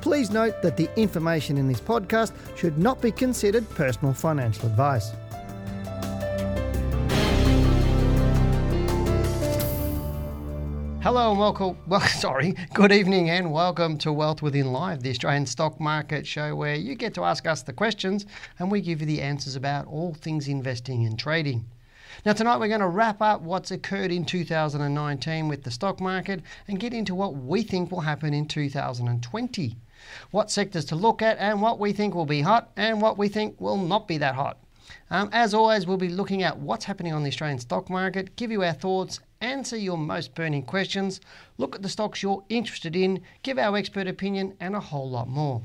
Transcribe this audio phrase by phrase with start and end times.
[0.00, 5.10] Please note that the information in this podcast should not be considered personal financial advice.
[11.02, 11.76] Hello and welcome.
[11.88, 12.54] Well, sorry.
[12.74, 16.94] Good evening and welcome to Wealth Within Live, the Australian stock market show where you
[16.94, 18.24] get to ask us the questions
[18.60, 21.64] and we give you the answers about all things investing and trading.
[22.24, 26.42] Now, tonight we're going to wrap up what's occurred in 2019 with the stock market
[26.68, 29.76] and get into what we think will happen in 2020.
[30.30, 33.28] What sectors to look at and what we think will be hot and what we
[33.28, 34.58] think will not be that hot.
[35.10, 38.50] Um, as always, we'll be looking at what's happening on the Australian stock market, give
[38.50, 41.20] you our thoughts, answer your most burning questions,
[41.58, 45.28] look at the stocks you're interested in, give our expert opinion, and a whole lot
[45.28, 45.62] more.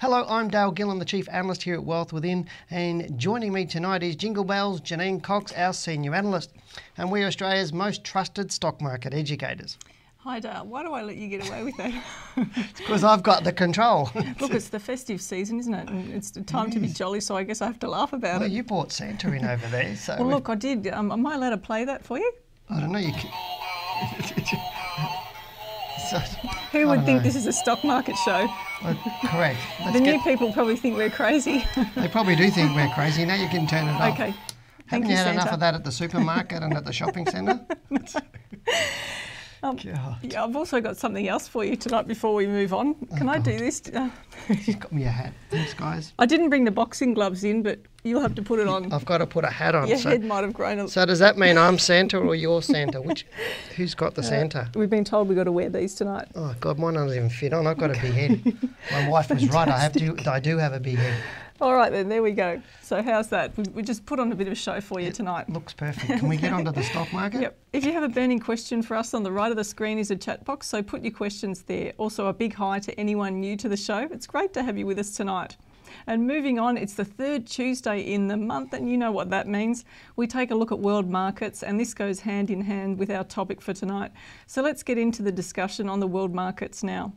[0.00, 4.02] Hello, I'm Dale Gillham, the Chief Analyst here at Wealth Within, and joining me tonight
[4.02, 6.52] is Jingle Bells Janine Cox, our Senior Analyst,
[6.98, 9.78] and we're Australia's most trusted stock market educators.
[10.24, 11.92] Hi Dale, why do I let you get away with that?
[12.56, 14.10] it's Because I've got the control.
[14.40, 15.90] Look, it's the festive season, isn't it?
[15.90, 18.40] And it's the time to be jolly, so I guess I have to laugh about
[18.40, 18.52] well, it.
[18.52, 20.16] you brought Santa in over there, so.
[20.18, 20.88] Well, look, I did.
[20.88, 22.32] Um, am I allowed to play that for you?
[22.70, 23.00] I don't know.
[23.00, 23.30] You can...
[26.10, 26.16] so,
[26.72, 27.22] Who would think know.
[27.22, 28.48] this is a stock market show?
[28.82, 28.96] Well,
[29.26, 29.58] correct.
[29.80, 31.66] Let's the new people probably think we're crazy.
[31.96, 33.26] they probably do think we're crazy.
[33.26, 34.14] Now you can turn it off.
[34.14, 34.34] Okay.
[34.86, 35.40] Haven't Thank you, had Santa.
[35.42, 37.60] enough of that at the supermarket and at the shopping centre?
[39.64, 42.94] Um, yeah, I've also got something else for you tonight before we move on.
[43.16, 43.80] Can oh, I do this?
[44.48, 45.32] You've got me a hat.
[45.48, 46.12] Thanks, guys.
[46.18, 48.92] I didn't bring the boxing gloves in, but you'll have to put it on.
[48.92, 49.88] I've got to put a hat on.
[49.88, 52.60] Your so, head might have grown a So does that mean I'm Santa or you're
[52.60, 53.00] Santa?
[53.00, 53.24] Which,
[53.76, 54.70] who's got the uh, Santa?
[54.74, 56.28] We've been told we've got to wear these tonight.
[56.34, 57.66] Oh God, mine doesn't even fit on.
[57.66, 58.44] I've got a big head.
[58.92, 59.66] My wife was right.
[59.66, 60.14] I have to.
[60.30, 61.14] I do have a big head.
[61.60, 62.60] All right, then, there we go.
[62.82, 63.56] So, how's that?
[63.56, 65.48] We, we just put on a bit of a show for you it tonight.
[65.48, 66.06] Looks perfect.
[66.06, 67.42] Can we get onto the stock market?
[67.42, 67.58] Yep.
[67.72, 70.10] If you have a burning question for us, on the right of the screen is
[70.10, 71.92] a chat box, so put your questions there.
[71.96, 74.08] Also, a big hi to anyone new to the show.
[74.10, 75.56] It's great to have you with us tonight.
[76.08, 79.46] And moving on, it's the third Tuesday in the month, and you know what that
[79.46, 79.84] means.
[80.16, 83.22] We take a look at world markets, and this goes hand in hand with our
[83.22, 84.10] topic for tonight.
[84.48, 87.12] So let's get into the discussion on the world markets now.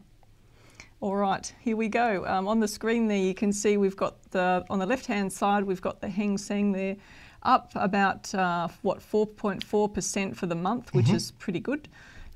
[1.00, 2.26] All right, here we go.
[2.26, 5.64] Um, on the screen there, you can see we've got the, on the left-hand side,
[5.64, 6.96] we've got the Hang Seng there,
[7.44, 11.16] up about, uh, what, 4.4% for the month, which mm-hmm.
[11.16, 11.88] is pretty good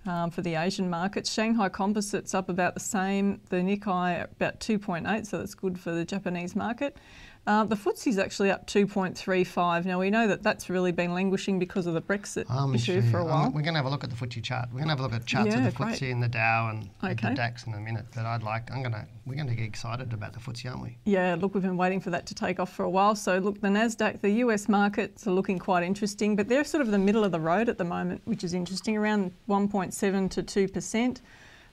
[0.06, 1.32] um, for the Asian markets.
[1.32, 6.06] Shanghai Composites up about the same, the Nikkei about 2.8, so that's good for the
[6.06, 6.98] Japanese market.
[7.48, 9.86] Uh, the FTSE's actually up 2.35.
[9.86, 13.18] Now, we know that that's really been languishing because of the Brexit um, issue for
[13.18, 13.48] a while.
[13.48, 14.70] Um, we're going to have a look at the FTSE chart.
[14.70, 16.12] We're going to have a look at charts yeah, of the FTSE great.
[16.12, 17.30] and the Dow and okay.
[17.30, 18.06] the DAX in a minute.
[18.14, 20.84] But I'd like, I'm going to, we're going to get excited about the FTSE, aren't
[20.84, 20.98] we?
[21.06, 23.16] Yeah, look, we've been waiting for that to take off for a while.
[23.16, 26.92] So, look, the NASDAQ, the US markets are looking quite interesting, but they're sort of
[26.92, 31.22] the middle of the road at the moment, which is interesting, around 1.7 to 2%.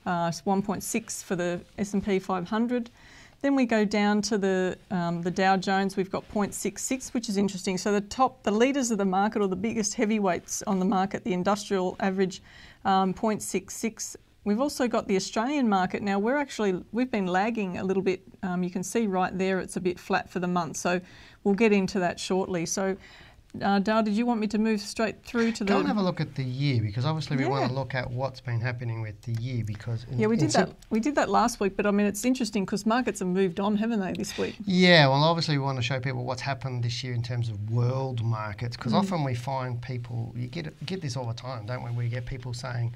[0.05, 2.89] Uh, 1.6 for the S&P 500.
[3.41, 5.95] Then we go down to the um, the Dow Jones.
[5.95, 7.77] We've got 0.66, which is interesting.
[7.77, 11.23] So the top, the leaders of the market, or the biggest heavyweights on the market,
[11.23, 12.41] the industrial average,
[12.83, 14.17] um, 0.66.
[14.43, 16.01] We've also got the Australian market.
[16.01, 18.23] Now we're actually we've been lagging a little bit.
[18.43, 20.75] Um, you can see right there, it's a bit flat for the month.
[20.75, 20.99] So
[21.43, 22.65] we'll get into that shortly.
[22.65, 22.97] So
[23.61, 25.73] uh, Dale, did you want me to move straight through to the?
[25.73, 27.49] Go and have a look at the year because obviously we Yeah.
[27.49, 30.51] want to look at what's been happening with the year because in, Yeah, we did
[30.51, 30.69] that.
[30.89, 33.75] We did that last week, but I mean, it's interesting because markets have moved on,
[33.77, 34.55] haven't they, this week?
[34.65, 37.71] Yeah, well, obviously we want to show people what's happened this year in terms of
[37.71, 38.99] world markets because Mm.
[38.99, 41.91] often we find people you get get this all the time, don't we?
[41.91, 42.93] We get people saying,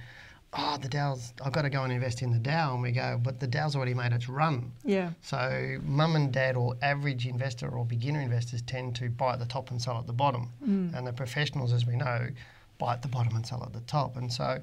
[0.55, 3.19] "Oh, the Dow's I've got to go and invest in the Dow," and we go,
[3.21, 5.11] "But the Dow's already made its run." Yeah.
[5.21, 9.45] So mum and dad or average investor or beginner investors tend to buy at the
[9.45, 10.51] top and sell at the bottom.
[10.63, 10.95] Mm.
[10.95, 12.29] And the professionals, as we know,
[12.77, 14.17] buy at the bottom and sell at the top.
[14.17, 14.61] And so,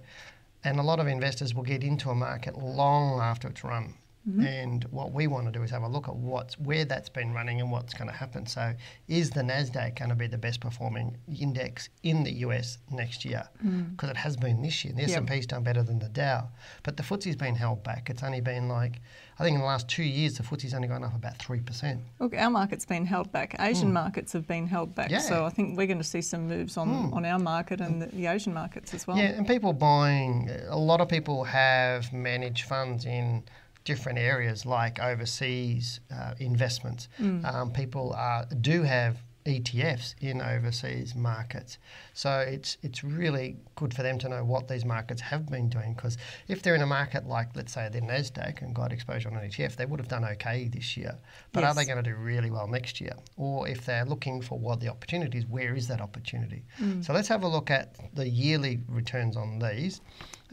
[0.65, 3.95] and a lot of investors will get into a market long after it's run.
[4.31, 4.47] Mm-hmm.
[4.47, 7.33] And what we want to do is have a look at what's where that's been
[7.33, 8.47] running and what's going to happen.
[8.47, 8.75] So,
[9.09, 13.49] is the Nasdaq going to be the best performing index in the US next year?
[13.63, 14.11] Because mm.
[14.11, 14.95] it has been this year.
[14.95, 15.23] The yep.
[15.23, 16.49] S&P's done better than the Dow,
[16.83, 18.11] but the FTSE's been held back.
[18.11, 19.01] It's only been like
[19.41, 22.03] I think in the last two years the FTSE's only gone up about three percent.
[22.19, 23.57] Look, our market's been held back.
[23.59, 23.95] Asian mm.
[23.95, 25.11] markets have been held back.
[25.11, 25.21] Yeah.
[25.21, 27.15] So I think we're going to see some moves on, mm.
[27.15, 29.17] on our market and the, the Asian markets as well.
[29.17, 30.51] Yeah, and people buying.
[30.69, 33.43] A lot of people have managed funds in
[33.91, 37.09] different areas like overseas uh, investments.
[37.21, 37.45] Mm.
[37.45, 39.15] Um, people are, do have
[39.51, 41.79] ETFs in overseas markets.
[42.15, 45.95] So it's it's really good for them to know what these markets have been doing
[45.95, 46.17] because
[46.49, 49.49] if they're in a market like let's say the Nasdaq and got exposure on an
[49.49, 51.19] ETF, they would have done okay this year.
[51.53, 51.71] But yes.
[51.71, 53.15] are they going to do really well next year?
[53.37, 56.65] Or if they're looking for what the opportunity is, where is that opportunity?
[56.81, 57.05] Mm.
[57.05, 60.01] So let's have a look at the yearly returns on these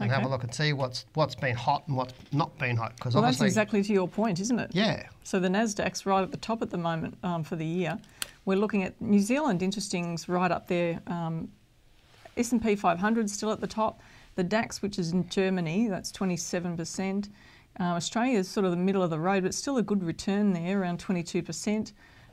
[0.00, 0.20] and okay.
[0.20, 2.94] have a look and see what's what's been hot and what's not been hot.
[2.96, 4.70] Because well, that's exactly to your point, isn't it?
[4.72, 5.08] Yeah.
[5.24, 7.98] So the Nasdaq's right at the top at the moment um, for the year.
[8.48, 11.02] We're looking at New Zealand, interesting's right up there.
[11.06, 11.50] Um,
[12.34, 14.00] S&P 500 still at the top.
[14.36, 17.28] The DAX, which is in Germany, that's 27%.
[17.78, 20.54] Uh, Australia is sort of the middle of the road, but still a good return
[20.54, 21.92] there, around 22%.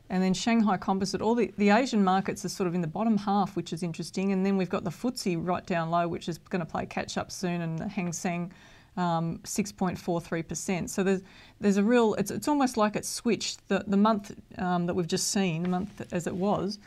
[0.09, 3.17] And then Shanghai Composite, all the, the Asian markets are sort of in the bottom
[3.17, 4.31] half, which is interesting.
[4.31, 7.17] And then we've got the FTSE right down low, which is going to play catch
[7.17, 8.53] up soon, and the Hang Seng
[8.97, 10.89] um, 6.43%.
[10.89, 11.21] So there's,
[11.59, 13.68] there's a real, it's, it's almost like it's switched.
[13.68, 16.80] The, the month um, that we've just seen, the month as it was,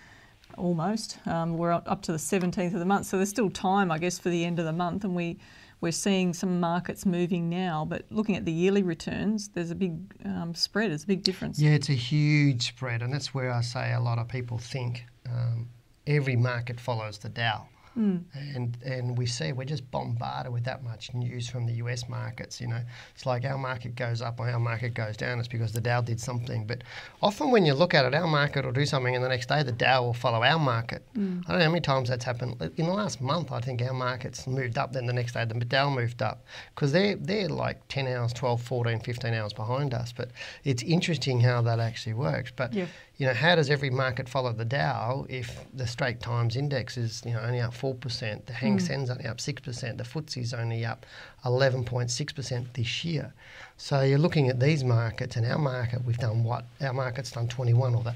[0.57, 3.07] almost, um, we're up to the 17th of the month.
[3.07, 5.05] So there's still time, I guess, for the end of the month.
[5.05, 5.39] And we,
[5.81, 10.01] we're seeing some markets moving now, but looking at the yearly returns, there's a big
[10.25, 11.61] um, spread, there's a big difference.
[11.61, 15.05] Yeah, it's a huge spread, and that's where I say a lot of people think
[15.31, 15.69] um,
[16.07, 17.69] every market follows the Dow.
[17.99, 18.23] Mm.
[18.55, 22.61] And and we see we're just bombarded with that much news from the US markets.
[22.61, 22.81] You know,
[23.15, 25.41] it's like our market goes up or our market goes down.
[25.41, 26.65] It's because the Dow did something.
[26.65, 26.85] But
[27.23, 29.63] often when you look at it, our market will do something, and the next day
[29.63, 31.03] the Dow will follow our market.
[31.17, 31.43] Mm.
[31.47, 32.57] I don't know how many times that's happened.
[32.77, 34.93] In the last month, I think our markets moved up.
[34.93, 36.45] Then the next day the Dow moved up
[36.75, 40.13] because they're they're like 10 hours, 12, 14, 15 hours behind us.
[40.13, 40.31] But
[40.63, 42.53] it's interesting how that actually works.
[42.55, 42.87] But yeah
[43.19, 47.21] you know, how does every market follow the Dow if the Straits Times index is,
[47.27, 48.83] you know, only up 4%, the Hang mm.
[48.83, 51.07] Seng's only up 6%, the FTSE's only up
[51.45, 53.33] 11.6% this year.
[53.77, 56.65] So you're looking at these markets and our market, we've done what?
[56.81, 58.15] Our market's done 21 or the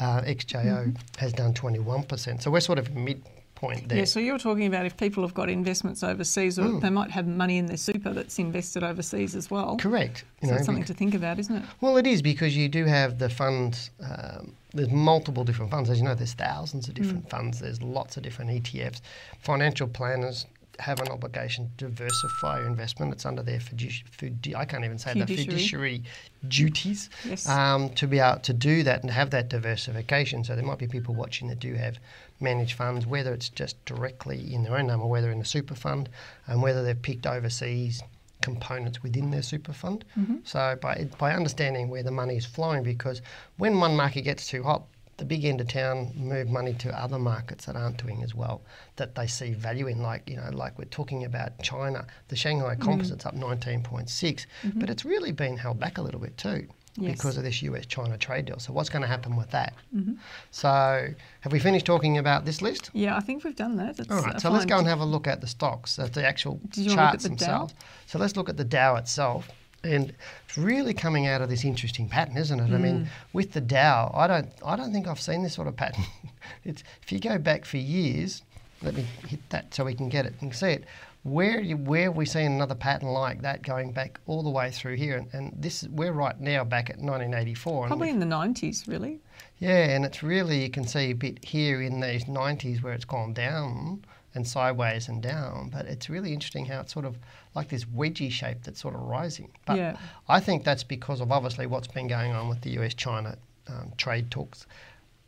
[0.00, 0.92] uh, XJO mm-hmm.
[1.18, 2.42] has done 21%.
[2.42, 3.98] So we're sort of midpoint there.
[3.98, 6.80] Yeah, so you're talking about if people have got investments overseas, or mm.
[6.80, 9.76] they might have money in their super that's invested overseas as well.
[9.76, 10.24] Correct.
[10.40, 11.62] You so know, something to think about, isn't it?
[11.80, 13.90] Well, it is because you do have the funds.
[14.02, 15.90] Um, there's multiple different funds.
[15.90, 17.30] As you know, there's thousands of different mm.
[17.30, 17.60] funds.
[17.60, 19.00] There's lots of different ETFs.
[19.40, 20.46] Financial planners
[20.78, 23.12] have an obligation to diversify your investment.
[23.12, 25.44] It's under their fiduciary, I can't even say fiduciary.
[25.44, 26.02] the fiduciary
[26.48, 27.48] duties yes.
[27.48, 30.44] um, to be able to do that and have that diversification.
[30.44, 31.98] So there might be people watching that do have
[32.40, 35.74] managed funds, whether it's just directly in their own name or whether in a super
[35.74, 36.08] fund,
[36.46, 38.02] and whether they've picked overseas
[38.42, 40.04] components within their super fund.
[40.18, 40.36] Mm-hmm.
[40.44, 43.22] So by by understanding where the money is flowing, because
[43.56, 44.84] when one market gets too hot,
[45.16, 48.62] the big end of town move money to other markets that aren't doing as well,
[48.96, 50.02] that they see value in.
[50.02, 52.82] Like you know, like we're talking about China, the Shanghai mm-hmm.
[52.82, 53.42] Composite's mm-hmm.
[53.42, 54.80] up 19.6, mm-hmm.
[54.80, 57.16] but it's really been held back a little bit too yes.
[57.16, 58.58] because of this US China trade deal.
[58.58, 59.74] So, what's going to happen with that?
[59.94, 60.14] Mm-hmm.
[60.50, 61.08] So,
[61.40, 62.90] have we finished talking about this list?
[62.92, 63.98] Yeah, I think we've done that.
[63.98, 66.26] It's All right, so let's go and have a look at the stocks, at the
[66.26, 67.72] actual charts the themselves.
[67.72, 67.78] Dow?
[68.06, 69.48] So, let's look at the Dow itself.
[69.84, 70.14] And
[70.46, 72.70] it's really coming out of this interesting pattern, isn't it?
[72.70, 72.74] Mm.
[72.74, 73.06] I mean, mm.
[73.32, 76.04] with the Dow, I don't, I don't think I've seen this sort of pattern.
[76.64, 78.42] it's, if you go back for years,
[78.80, 80.84] let me hit that so we can get it and see it.
[81.24, 84.72] Where you, where have we seen another pattern like that going back all the way
[84.72, 85.16] through here?
[85.16, 87.86] And, and this we're right now back at 1984.
[87.86, 89.20] Probably in the 90s, really.
[89.58, 93.04] Yeah, and it's really you can see a bit here in these 90s where it's
[93.04, 95.70] gone down and sideways and down.
[95.72, 97.16] But it's really interesting how it's sort of
[97.54, 99.52] like this wedgie shape that's sort of rising.
[99.64, 99.96] But yeah.
[100.28, 103.36] I think that's because of obviously what's been going on with the US-China
[103.68, 104.66] um, trade talks.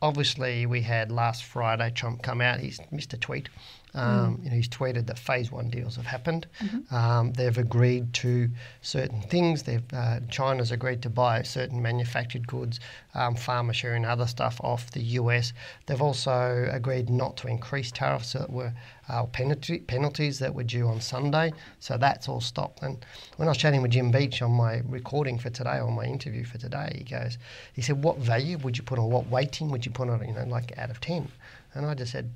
[0.03, 2.59] Obviously, we had last Friday Trump come out.
[2.59, 3.49] He's missed a tweet
[3.95, 4.45] um, mm.
[4.45, 6.47] you know, he's tweeted that phase one deals have happened.
[6.61, 6.95] Mm-hmm.
[6.95, 8.49] Um, they've agreed to
[8.83, 9.63] certain things.
[9.63, 12.81] They've, uh, China's agreed to buy certain manufactured goods,
[13.15, 15.53] um, pharmacy and other stuff off the US.
[15.87, 18.73] They've also agreed not to increase tariffs that were
[19.09, 21.53] uh, penalty, penalties that were due on Sunday.
[21.79, 22.83] So that's all stopped.
[22.83, 23.05] And
[23.37, 26.45] when I was chatting with Jim Beach on my recording for today, on my interview
[26.45, 27.39] for today, he goes,
[27.75, 29.11] he said, "What value would you put on?
[29.11, 30.27] What weighting would you put on?
[30.27, 31.29] You know, like out of 10?
[31.75, 32.31] And I just said,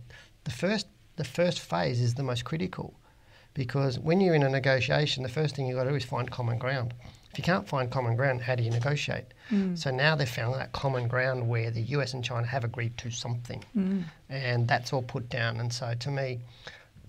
[0.44, 0.86] the first
[1.18, 2.94] the first phase is the most critical
[3.52, 6.30] because when you're in a negotiation, the first thing you've got to do is find
[6.30, 6.94] common ground.
[7.32, 9.24] If you can't find common ground, how do you negotiate?
[9.50, 9.76] Mm.
[9.76, 13.10] So now they've found that common ground where the US and China have agreed to
[13.10, 14.04] something, mm.
[14.28, 15.58] and that's all put down.
[15.58, 16.38] And so to me,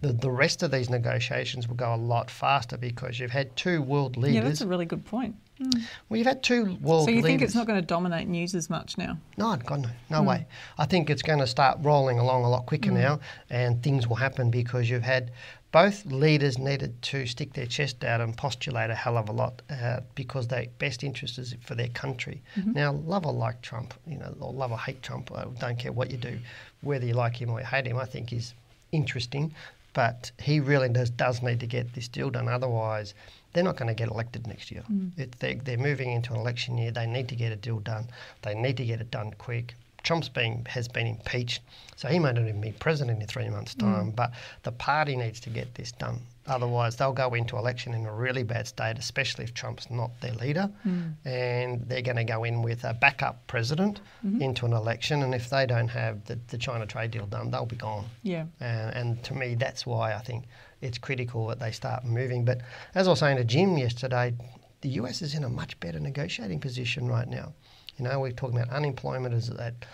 [0.02, 3.84] the, the rest of these negotiations will go a lot faster because you've had two
[3.84, 4.36] world leaders.
[4.36, 5.36] Yeah, that's a really good point.
[5.62, 5.84] Mm.
[6.08, 7.28] well, you've had two world So you leaders.
[7.28, 9.18] think it's not going to dominate news as much now?
[9.38, 10.28] No, God, no, no hmm.
[10.28, 10.48] way.
[10.78, 12.98] I think it's going to start rolling along a lot quicker hmm.
[12.98, 15.32] now, and things will happen because you've had
[15.72, 19.62] both leaders needed to stick their chest out and postulate a hell of a lot
[19.70, 22.42] uh, because their best interest is for their country.
[22.56, 22.72] Mm-hmm.
[22.72, 25.92] Now, love or like Trump, you know, or love or hate Trump, I don't care
[25.92, 26.40] what you do,
[26.82, 28.54] whether you like him or you hate him, I think is
[28.92, 29.54] interesting.
[29.94, 32.48] But he really does does need to get this deal done.
[32.48, 33.14] Otherwise,
[33.54, 34.82] they're not going to get elected next year.
[34.82, 35.10] Hmm.
[35.18, 36.92] It, they, they're moving into an election year.
[36.92, 38.08] They need to get a deal done.
[38.42, 39.76] They need to get it done quick.
[40.04, 41.62] Trump's been has been impeached,
[41.98, 43.82] so he may not even be president in three months' hmm.
[43.82, 44.12] time.
[44.12, 44.32] But
[44.64, 46.20] the party needs to get this done.
[46.48, 50.34] Otherwise, they'll go into election in a really bad state, especially if Trump's not their
[50.34, 51.10] leader, hmm.
[51.26, 54.42] and they're going to go in with a backup president mm-hmm.
[54.42, 55.22] into an election.
[55.22, 58.06] And if they don't have the, the China trade deal done, they'll be gone.
[58.24, 58.46] Yeah.
[58.60, 60.46] And, and to me, that's why I think
[60.82, 62.46] it's critical that they start moving.
[62.46, 62.62] But
[62.96, 64.34] as I was saying to Jim yesterday,
[64.82, 67.54] the US is in a much better negotiating position right now.
[67.98, 69.86] You know, we're talking about unemployment is at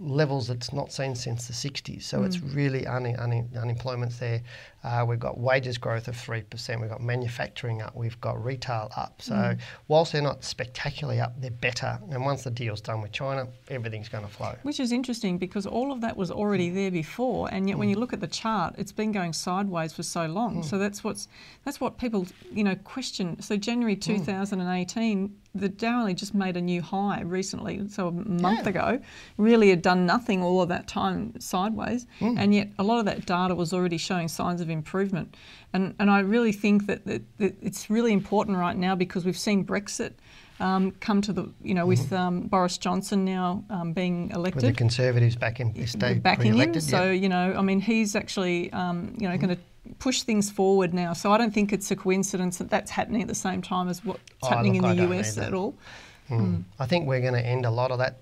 [0.00, 2.02] levels that's not seen since the 60s.
[2.02, 2.54] So it's mm.
[2.54, 4.42] really un- un- unemployment's there.
[4.84, 6.80] Uh, we've got wages growth of 3%.
[6.80, 7.96] We've got manufacturing up.
[7.96, 9.22] We've got retail up.
[9.22, 9.58] So mm.
[9.88, 11.98] whilst they're not spectacularly up, they're better.
[12.10, 14.54] And once the deal's done with China, everything's going to flow.
[14.62, 16.74] Which is interesting because all of that was already mm.
[16.74, 18.00] there before, and yet when you mm.
[18.00, 20.62] look at the chart, it's been going sideways for so long.
[20.62, 21.28] So that's what's
[21.64, 23.40] that's what people you know question.
[23.40, 28.64] So January 2018, the Dow only just made a new high recently, so a month
[28.64, 28.68] Yeah.
[28.68, 29.00] ago.
[29.36, 33.24] Really had done nothing all of that time sideways, and yet a lot of that
[33.24, 35.34] data was already showing signs of improvement.
[35.72, 39.38] And and I really think that, that, that it's really important right now because we've
[39.38, 40.12] seen Brexit.
[40.60, 44.74] Um, come to the, you know, with um, Boris Johnson now um, being elected With
[44.74, 46.52] the Conservatives back in this state, backing him.
[46.52, 49.60] re-elected, So you know, I mean, he's actually um, you know going to
[49.98, 51.12] push things forward now.
[51.12, 54.04] So I don't think it's a coincidence that that's happening at the same time as
[54.04, 55.48] what's Oh, happening look, in the US either.
[55.48, 55.74] at all.
[56.30, 56.62] Mm.
[56.78, 58.20] I think we're going to end a lot of that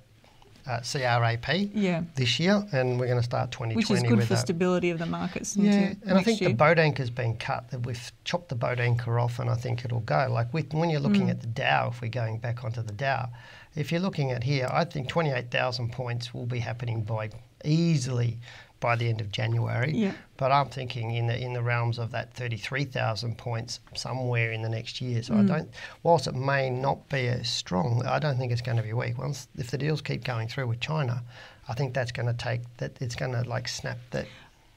[0.66, 2.02] uh, CRAP Yeah.
[2.14, 4.90] this year, and we're going to start 2020 Which is good with for a, stability
[4.90, 5.56] of the markets.
[5.56, 6.50] Yeah, and I think year.
[6.50, 7.70] the boat anchor's been cut.
[7.70, 10.28] That we've chopped the boat anchor off, and I think it'll go.
[10.30, 11.30] Like with, when you're looking Mm.
[11.30, 13.28] at the Dow, if we're going back onto the Dow,
[13.74, 17.30] if you're looking at here, I think 28,000 points will be happening by
[17.64, 18.38] easily
[18.82, 19.92] by the end of January.
[19.94, 20.12] Yeah.
[20.36, 24.68] But I'm thinking in the in the realms of that 33,000 points somewhere in the
[24.68, 25.22] next year.
[25.22, 25.44] So Mm.
[25.44, 25.70] I don't,
[26.02, 29.16] whilst it may not be as strong, I don't think it's going to be weak.
[29.16, 31.22] Once if the deals keep going through with China,
[31.68, 33.00] I think that's going to take that.
[33.00, 34.26] It's going to like snap that.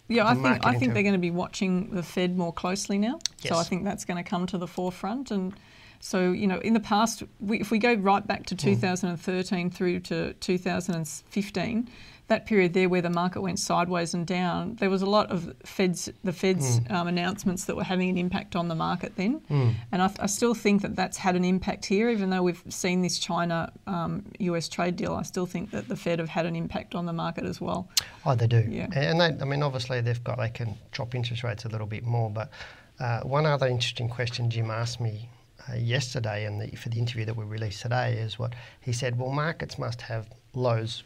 [0.07, 3.19] Yeah, I think I think they're going to be watching the Fed more closely now.
[3.39, 5.31] So I think that's going to come to the forefront.
[5.31, 5.51] And
[5.99, 10.01] so you know, in the past, we, if we go right back to 2013 through
[10.01, 11.89] to 2015,
[12.27, 15.53] that period there where the market went sideways and down, there was a lot of
[15.63, 19.41] Fed's the Fed's um, announcements that were having an impact on the market then.
[19.91, 23.01] And I, I still think that that's had an impact here, even though we've seen
[23.01, 25.13] this China um, US trade deal.
[25.13, 27.89] I still think that the Fed have had an impact on the market as well.
[28.25, 28.65] Oh, they do.
[28.67, 28.87] Yeah.
[28.95, 32.05] And they, I mean, obviously they've got they can drop interest rates a little bit
[32.05, 32.31] more.
[32.31, 32.49] But
[32.99, 35.29] uh, one other interesting question Jim asked me
[35.69, 39.19] uh, yesterday, and the, for the interview that we released today, is what he said.
[39.19, 41.03] Well, markets must have lows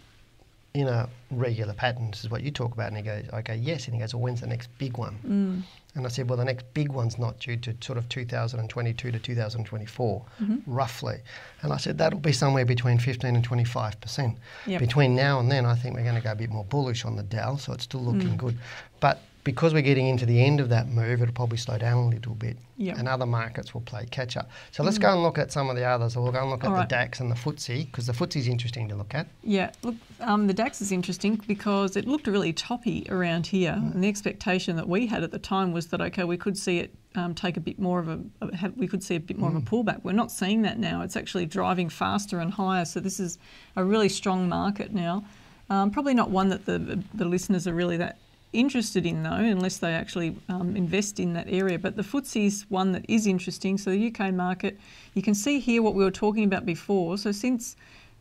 [0.73, 2.11] in a regular pattern.
[2.11, 2.89] This is what you talk about.
[2.89, 3.85] And he goes, I go, yes.
[3.85, 5.17] And he goes, well, when's the next big one?
[5.25, 5.63] Mm.
[5.95, 9.19] And I said, well, the next big one's not due to sort of 2022 to
[9.19, 10.71] 2024, mm-hmm.
[10.71, 11.17] roughly.
[11.63, 14.37] And I said, that'll be somewhere between 15 and 25 percent.
[14.67, 14.79] Yep.
[14.79, 17.15] Between now and then, I think we're going to go a bit more bullish on
[17.15, 18.37] the Dow, so it's still looking mm.
[18.37, 18.57] good.
[18.99, 22.07] But because we're getting into the end of that move, it'll probably slow down a
[22.09, 22.55] little bit.
[22.77, 22.99] Yep.
[22.99, 24.51] And other markets will play catch up.
[24.69, 26.15] So let's go and look at some of the others.
[26.15, 26.83] We'll go and look at All the.
[26.83, 29.27] DAX and the FTSE, because the FTSE is interesting to look at.
[29.43, 34.03] Yeah, look, um, the DAX is interesting because it looked really toppy around here, and
[34.03, 36.93] the expectation that we had at the time was that okay, we could see it
[37.15, 39.49] um, take a bit more of a, a have, we could see a bit more
[39.49, 40.03] of a pullback.
[40.03, 41.01] We're not seeing that now.
[41.01, 42.85] It's actually driving faster and higher.
[42.85, 43.39] So this is
[43.75, 45.25] a really strong market now.
[45.71, 48.19] Um, probably not one that the the listeners are really that
[48.53, 51.77] interested in though, unless they actually um, invest in that area.
[51.77, 53.77] But the FTSE is one that is interesting.
[53.77, 54.79] So the UK market,
[55.13, 57.17] you can see here what we were talking about before.
[57.17, 57.75] So since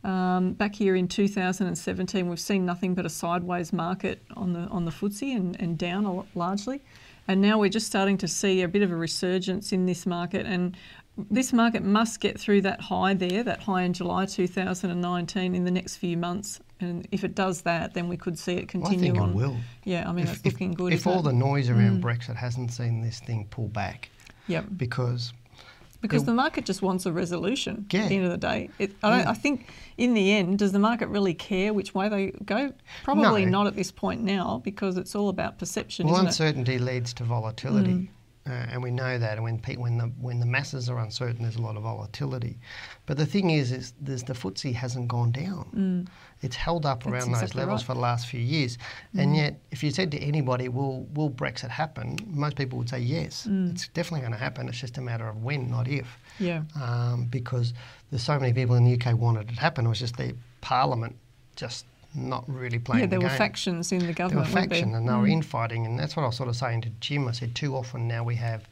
[0.04, 4.84] um, back here in 2017, we've seen nothing but a sideways market on the on
[4.84, 6.82] the FTSE and, and down a lot, largely,
[7.26, 10.46] and now we're just starting to see a bit of a resurgence in this market.
[10.46, 10.76] And
[11.30, 15.70] this market must get through that high there, that high in July 2019, in the
[15.70, 16.60] next few months.
[16.80, 19.42] And if it does that, then we could see it continue Well, I think on.
[19.42, 19.56] it will.
[19.84, 20.92] Yeah, I mean, it's looking good.
[20.92, 21.22] If all it?
[21.24, 24.10] the noise around Brexit hasn't seen this thing pull back,
[24.46, 24.66] Yep.
[24.76, 25.32] because
[26.00, 28.02] Because the market just wants a resolution Yeah.
[28.02, 28.70] at the end of the day.
[28.78, 32.08] It, I, don't, I think in the end, does the market really care which way
[32.08, 32.72] they go?
[33.02, 33.50] Probably No.
[33.50, 36.28] not at this point now because it's all about perception, Well, isn't it?
[36.28, 38.08] uncertainty leads to volatility, Mm.
[38.48, 39.34] Uh, and we know that.
[39.34, 42.58] And when pe- when the when the masses are uncertain, there's a lot of volatility.
[43.06, 46.08] But the thing is, is there's the FTSE hasn't gone down.
[46.40, 47.12] It's held up Mm.
[47.12, 47.84] That's around those levels right.
[47.84, 47.86] Mm.
[47.86, 48.78] for the last few years.
[49.16, 53.00] And yet, if you said to anybody, "Will will Brexit happen?" most people would say
[53.00, 53.46] yes.
[53.48, 53.72] Mm.
[53.72, 54.68] It's definitely going to happen.
[54.68, 56.06] It's just a matter of when, not if.
[56.38, 56.62] Yeah.
[56.80, 57.74] Um, because
[58.10, 59.84] there's so many people in the UK wanted it to happen.
[59.86, 61.16] It was just the Parliament
[61.56, 61.84] just
[62.18, 64.48] not really playing Yeah, the there were game factions in the government.
[64.48, 65.32] There were factions, and they were Mm.
[65.32, 67.28] infighting, and that's what I was sort of saying to Jim.
[67.28, 68.68] I said too often now we have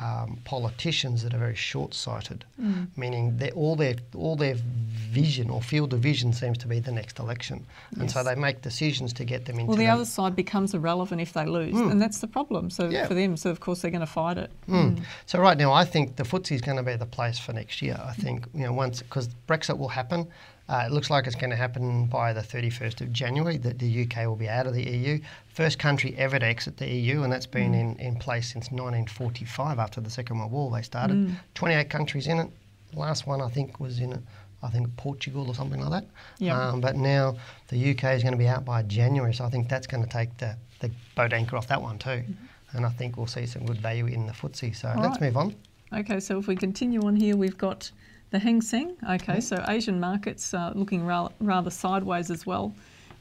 [0.00, 2.86] um, politicians that are very short-sighted, Mm.
[2.96, 6.92] meaning that all their all their vision or field of vision seems to be the
[6.92, 7.66] next election,
[7.98, 9.68] and so they make decisions to get them into.
[9.70, 12.70] Well, the other side becomes irrelevant if they lose, and that's the problem.
[12.70, 13.08] So Yeah.
[13.08, 14.52] for them, so of course they're going to fight it.
[14.68, 15.02] Mm.
[15.26, 17.82] So right now, I think the FTSE is going to be the place for next
[17.82, 18.00] year.
[18.00, 20.28] I think you know once because Brexit will happen.
[20.68, 24.02] Uh, it looks like it's going to happen by the 31st of January that the
[24.02, 25.18] UK will be out of the EU.
[25.46, 29.78] First country ever to exit the EU, and that's been in, in place since 1945
[29.78, 30.70] after the Second World War.
[30.70, 32.50] They started 28 countries in it.
[32.94, 34.22] Last one I think was in
[34.62, 36.10] I think Portugal or something like that.
[36.38, 36.70] Yeah.
[36.70, 37.36] Um, but now
[37.68, 40.08] the UK is going to be out by January, so I think that's going to
[40.08, 42.24] take the, the boat anchor off that one too.
[42.72, 44.74] And I think we'll see some good value in the FTSE.
[44.76, 45.32] So All let's right.
[45.32, 45.54] move on.
[45.92, 47.90] Okay, so if we continue on here, we've got
[48.30, 48.96] the Hang Seng.
[49.08, 52.74] Okay, so Asian markets uh, looking ra- rather sideways as well.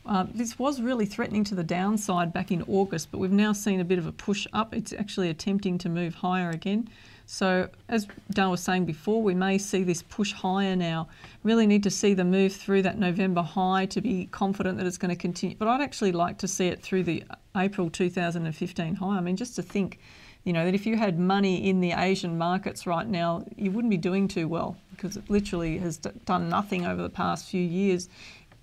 [0.05, 3.81] Uh, this was really threatening to the downside back in August, but we've now seen
[3.81, 4.73] a bit of a push up.
[4.73, 6.89] It's actually attempting to move higher again.
[7.25, 11.09] So, as Dale was saying before, we may see this push higher now.
[11.43, 14.97] Really need to see the move through that November high to be confident that it's
[14.97, 15.57] going to continue.
[15.57, 17.25] But I'd actually like to see it through the
[17.57, 19.17] April 2015 high.
[19.17, 19.99] I mean, just to think,
[20.47, 23.91] you know, that if you had money in the Asian markets right now, you wouldn't
[23.91, 27.61] be doing too well because it literally has d- done nothing over the past few
[27.61, 28.07] years.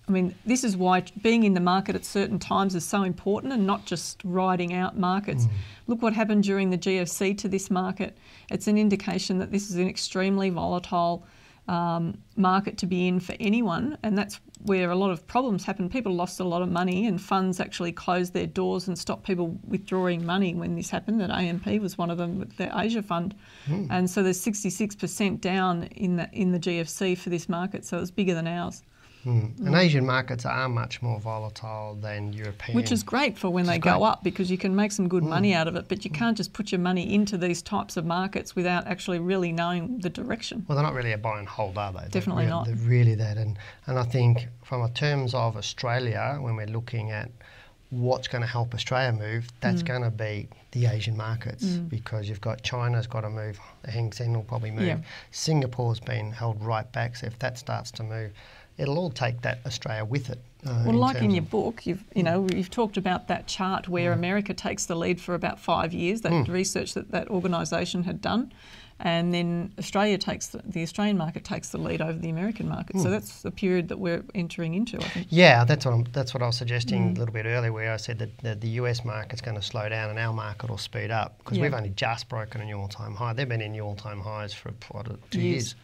[0.09, 3.53] I mean, this is why being in the market at certain times is so important
[3.53, 5.45] and not just riding out markets.
[5.45, 5.51] Mm.
[5.89, 8.17] Look what happened during the GFC to this market.
[8.51, 11.27] It's an indication that this is an extremely volatile
[11.69, 15.89] um, market to be in for anyone, and that's where a lot of problems happen.
[15.89, 19.59] People lost a lot of money, and funds actually closed their doors and stopped people
[19.67, 21.21] withdrawing money when this happened.
[21.21, 23.35] That AMP was one of them, with the Asia Fund,
[23.91, 28.11] and so there's 66% down in the in the GFC for this market, so it's
[28.11, 28.83] bigger than ours.
[29.25, 29.59] Mm.
[29.67, 32.77] And Asian markets are much more volatile than European.
[32.77, 35.25] Which is great for when Which they go up because you can make some good
[35.25, 38.05] money out of it, but you can't just put your money into these types of
[38.05, 40.65] markets without actually really knowing the direction.
[40.69, 42.01] Well, they're not really a buy and hold, are they?
[42.01, 42.67] They're Definitely not.
[42.67, 43.37] They're really that.
[43.39, 47.31] And, and I think from a terms of Australia, when we're looking at
[47.91, 49.87] what's going to help Australia move, that's Mm.
[49.87, 54.11] going to be the Asian markets because you've got China's got to move, the Hang
[54.11, 54.87] Seng will probably move.
[54.89, 54.99] Yeah.
[55.31, 58.33] Singapore's been held right back, so if that starts to move,
[58.79, 60.39] it'll all take that Australia with it.
[60.67, 64.13] Uh, Well, like in your book, you've you know you've talked about that chart where
[64.13, 66.23] America takes the lead for about five years.
[66.23, 68.51] That research that that organisation had done,
[68.99, 72.99] and then Australia takes the, the Australian market takes the lead over the American market.
[72.99, 74.97] So that's the period that we're entering into.
[74.99, 75.27] I think.
[75.29, 77.17] Yeah, that's what I'm, that's what I was suggesting Mm.
[77.17, 79.87] a little bit earlier, where I said that the, the US market's going to slow
[79.91, 81.65] down and our market will speed up because Yeah.
[81.65, 83.35] we've only just broken a new all-time high.
[83.35, 85.55] They've been in new all-time highs for a what, two Years.
[85.55, 85.75] years,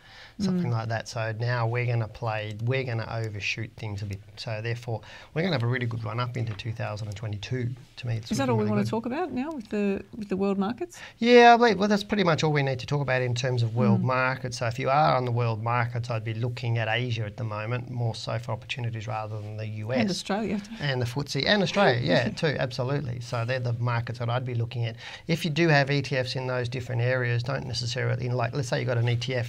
[0.42, 1.08] something like that.
[1.08, 4.20] So now we're going to play, we're going to overshoot things a bit.
[4.36, 5.00] So therefore,
[5.34, 7.68] we're going to have a really good run up into 2022.
[7.96, 8.84] To me, it's Is that all we really want good.
[8.86, 10.98] to talk about now with the with the world markets?
[11.18, 13.62] Yeah, I believe, well, that's pretty much all we need to talk about in terms
[13.62, 13.74] of Mm.
[13.74, 14.58] world markets.
[14.58, 17.44] So if you are on the world markets, I'd be looking at Asia at the
[17.44, 20.60] moment more so for opportunities rather than the US And Australia.
[20.80, 23.20] and the FTSE and Australia, yeah, too, absolutely.
[23.20, 24.96] So they're the markets that I'd be looking at.
[25.28, 28.88] If you do have ETFs in those different areas, don't necessarily, like, let's say you've
[28.88, 29.48] got an ETF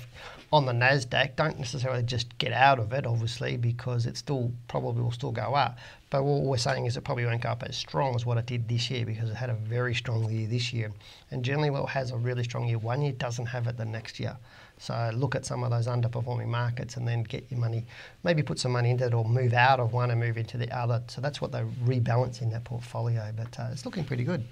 [0.54, 5.04] on the Nasdaq, don't necessarily just get out of it, obviously, because it still probably
[5.04, 5.78] will still go up.
[6.10, 8.46] But what we're saying is it probably won't go up as strong as what it
[8.46, 10.92] did this year because it had a very strong year this year.
[11.32, 14.20] And generally, what has a really strong year one year doesn't have it the next
[14.20, 14.36] year.
[14.78, 17.86] So look at some of those underperforming markets and then get your money,
[18.24, 20.76] maybe put some money into it or move out of one and move into the
[20.76, 21.04] other.
[21.08, 23.32] So that's what they're rebalancing that portfolio.
[23.36, 24.44] But uh, it's looking pretty good.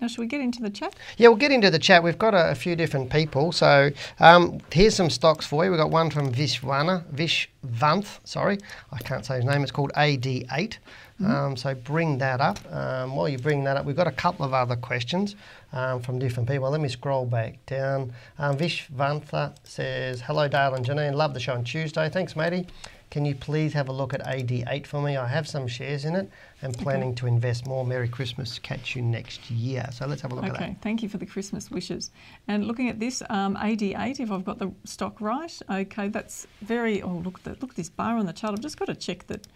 [0.00, 0.94] Now, should we get into the chat?
[1.16, 2.02] Yeah, we'll get into the chat.
[2.02, 3.50] We've got a, a few different people.
[3.50, 5.70] So um, here's some stocks for you.
[5.70, 8.58] We've got one from Vishwana, Vishvanth, sorry.
[8.92, 9.62] I can't say his name.
[9.62, 10.78] It's called AD8.
[11.24, 12.60] Um, so bring that up.
[12.72, 15.34] Um, while you bring that up, we've got a couple of other questions
[15.72, 16.70] um, from different people.
[16.70, 18.12] Let me scroll back down.
[18.38, 21.14] Um, Vishvantha says, Hello, Dale and Janine.
[21.14, 22.08] Love the show on Tuesday.
[22.08, 22.66] Thanks, matey.
[23.10, 25.16] Can you please have a look at AD8 for me?
[25.16, 27.84] I have some shares in it and planning to invest more.
[27.84, 28.58] Merry Christmas.
[28.58, 29.88] Catch you next year.
[29.92, 30.62] So let's have a look at that.
[30.62, 32.10] Okay, thank you for the Christmas wishes.
[32.48, 37.00] And looking at this, um, AD8, if I've got the stock right, okay, that's very.
[37.00, 38.52] Oh, look, the, look at this bar on the chart.
[38.52, 39.46] I've just got to check that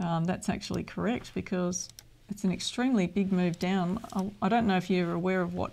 [0.00, 1.88] um, that's actually correct because
[2.28, 4.04] it's an extremely big move down.
[4.12, 5.72] I, I don't know if you're aware of what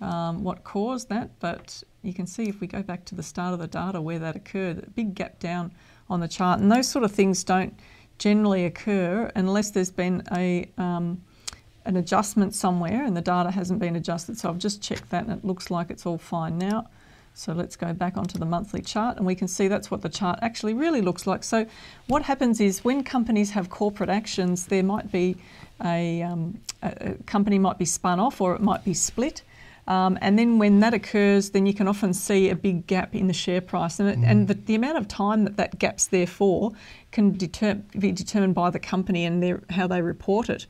[0.00, 3.52] um, what caused that, but you can see if we go back to the start
[3.54, 5.70] of the data where that occurred, a big gap down
[6.12, 7.74] on the chart, and those sort of things don't
[8.18, 11.20] generally occur unless there's been a um,
[11.84, 14.38] an adjustment somewhere and the data hasn't been adjusted.
[14.38, 16.88] So I've just checked that and it looks like it's all fine now.
[17.34, 20.08] So let's go back onto the monthly chart and we can see that's what the
[20.08, 21.42] chart actually really looks like.
[21.42, 21.66] So
[22.06, 25.36] what happens is when companies have corporate actions, there might be
[25.82, 29.42] a, um, a company might be spun off or it might be split.
[29.88, 33.26] Um, and then when that occurs, then you can often see a big gap in
[33.26, 33.98] the share price.
[33.98, 36.72] And, it, and the, the amount of time that that gap's there for
[37.10, 40.66] can deter, be determined by the company and their, how they report it.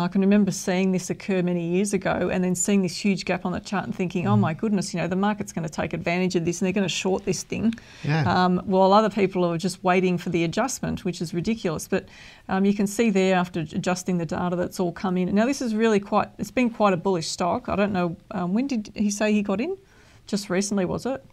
[0.00, 3.44] I can remember seeing this occur many years ago and then seeing this huge gap
[3.44, 5.92] on the chart and thinking, oh my goodness, you know, the market's going to take
[5.92, 7.74] advantage of this and they're going to short this thing.
[8.04, 8.22] Yeah.
[8.26, 11.88] Um, while other people are just waiting for the adjustment, which is ridiculous.
[11.88, 12.08] But
[12.48, 15.34] um, you can see there after adjusting the data that's all come in.
[15.34, 17.68] Now, this is really quite, it's been quite a bullish stock.
[17.68, 19.76] I don't know, um, when did he say he got in?
[20.26, 21.24] Just recently, was it?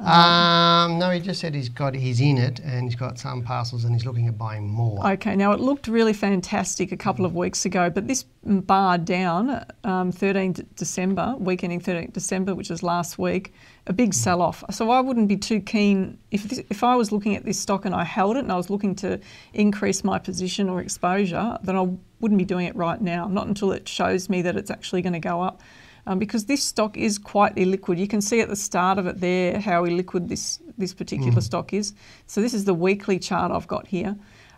[0.00, 3.84] Um, no, he just said he's got he's in it and he's got some parcels
[3.84, 5.06] and he's looking at buying more.
[5.12, 9.64] Okay, now it looked really fantastic a couple of weeks ago, but this bar down,
[9.84, 13.52] um, 13 December, week ending 13 December, which is last week,
[13.86, 14.64] a big sell off.
[14.70, 17.84] So I wouldn't be too keen if this, if I was looking at this stock
[17.84, 19.20] and I held it and I was looking to
[19.52, 21.88] increase my position or exposure, then I
[22.20, 23.28] wouldn't be doing it right now.
[23.28, 25.60] Not until it shows me that it's actually going to go up.
[26.06, 27.98] Um, because this stock is quite illiquid.
[27.98, 31.72] You can see at the start of it there how illiquid this, this particular stock
[31.74, 31.92] is.
[32.26, 34.16] So this is the weekly chart I've got here.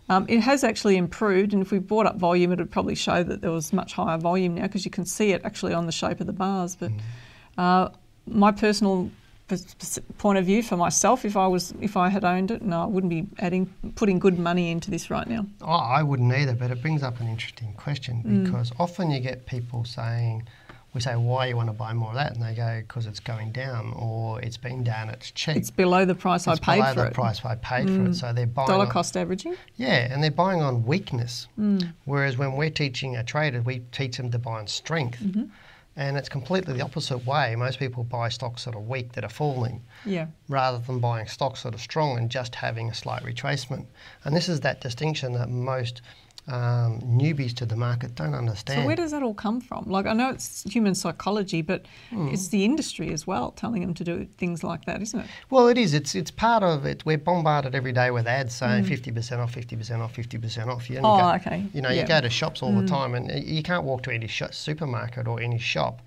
[0.09, 3.23] Um, it has actually improved, and if we brought up volume, it would probably show
[3.23, 5.91] that there was much higher volume now because you can see it actually on the
[5.93, 6.75] shape of the bars.
[6.75, 6.91] But
[7.57, 7.89] uh,
[8.27, 9.09] my personal
[9.47, 12.61] pers- pers- point of view for myself, if I was if I had owned it,
[12.61, 15.45] no, I wouldn't be adding putting good money into this right now.
[15.61, 18.43] Oh, I wouldn't either, but it brings up an interesting question Mm.
[18.45, 20.45] because often you get people saying,
[20.93, 22.33] we say, why you want to buy more of that?
[22.35, 25.55] And they go, because it's going down or it's been down, it's cheap.
[25.57, 27.09] It's below the price It's I paid below for the it.
[27.11, 27.13] Mm.
[27.13, 28.13] price I paid for it.
[28.15, 29.55] So they're buying Dollar on- cost averaging.
[29.75, 31.47] Yeah, and they're buying on weakness.
[31.59, 31.93] Mm.
[32.05, 35.19] Whereas when we're teaching a trader, we teach them to buy on strength.
[35.21, 35.45] Mm-hmm.
[35.95, 37.55] And it's completely the opposite way.
[37.55, 40.25] Most people buy stocks that are weak, that are falling, Yeah.
[40.49, 43.85] rather than buying stocks that are strong and just having a slight retracement.
[44.23, 46.01] And this is that distinction that most
[46.47, 48.81] um, newbies to the market don't understand.
[48.81, 49.85] So where does that all come from?
[49.87, 52.27] Like I know it's human psychology, but Hmm.
[52.29, 55.25] it's the industry as well telling them to do things like that, isn't it?
[55.49, 55.93] Well, it is.
[55.93, 57.05] It's it's part of it.
[57.05, 60.69] We're bombarded every day with ads saying fifty percent off, fifty percent off, fifty percent
[60.69, 60.89] off.
[60.89, 61.01] You Mm.
[61.05, 61.65] Oh, go, okay.
[61.73, 61.99] You know, Yeah.
[61.99, 62.01] Mm.
[62.01, 65.27] you go to shops all the time, and you can't walk to any sh- supermarket
[65.27, 66.01] or any shop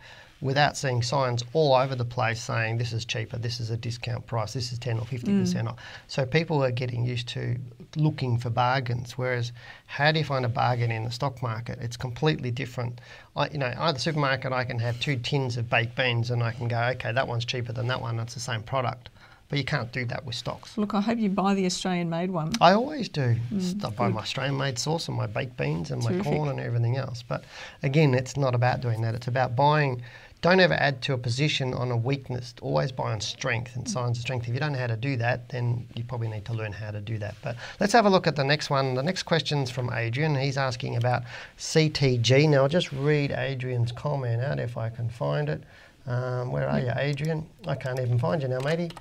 [0.46, 4.26] without seeing signs all over the place saying this is cheaper, this is a discount
[4.26, 5.40] price, this is ten or fifty Mm.
[5.40, 5.76] percent off.
[6.06, 7.56] So people are getting used to
[7.96, 9.18] looking for bargains.
[9.18, 9.52] Whereas,
[9.86, 11.78] how do you find a bargain in the stock market?
[11.80, 13.00] It's completely different.
[13.36, 16.42] I, you know, at the supermarket, I can have two tins of baked beans, and
[16.42, 18.18] I can go, okay, that one's cheaper than that one.
[18.20, 19.10] It's the same product.
[19.48, 20.76] But you can't do that with stocks.
[20.76, 22.52] Look, I hope you buy the Australian made one.
[22.60, 23.36] I always do.
[23.84, 26.96] I buy my Australian made sauce and my baked beans and my corn and everything
[26.96, 27.22] else.
[27.22, 27.44] But
[27.84, 29.14] again, it's not about doing that.
[29.14, 30.02] It's about buying.
[30.46, 32.54] Don't ever add to a position on a weakness.
[32.62, 34.46] Always buy on strength and signs of strength.
[34.46, 36.92] If you don't know how to do that, then you probably need to learn how
[36.92, 37.34] to do that.
[37.42, 38.94] But let's have a look at the next one.
[38.94, 40.36] The next question's from Adrian.
[40.36, 41.24] He's asking about
[41.58, 42.48] CTG.
[42.48, 45.64] Now, I'll just read Adrian's comment out if I can find it.
[46.06, 47.44] Um, where are you, Adrian?
[47.66, 48.92] I can't even find you now, matey.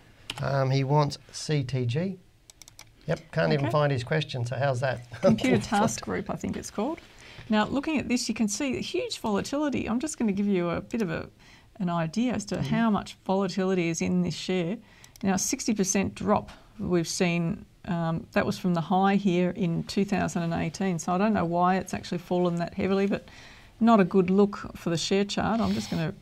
[0.42, 2.18] Um, he wants CTG.
[3.06, 4.48] Yep, can't even find his question.
[4.48, 5.08] So how's that?
[5.22, 6.98] Computer Task Group, I think it's called.
[7.50, 9.88] Now, looking at this, you can see huge volatility.
[9.88, 11.30] I'm just going to give you a bit of a,
[11.80, 14.78] an idea as to how much volatility is in this share.
[15.24, 17.66] Now, 60% drop we've seen.
[17.86, 20.98] Um, that was from the high here in 2018.
[20.98, 23.28] So I don't know why it's actually fallen that heavily, but
[23.80, 25.62] not a good look for the share chart.
[25.62, 26.16] I'm just going to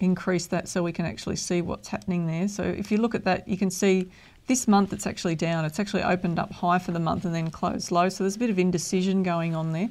[0.00, 2.48] increase that so we can actually see what's happening there.
[2.48, 4.10] So if you look at that, you can see
[4.46, 5.64] this month it's actually down.
[5.64, 8.08] It's actually opened up high for the month and then closed low.
[8.08, 9.88] So there's a bit of indecision going on there.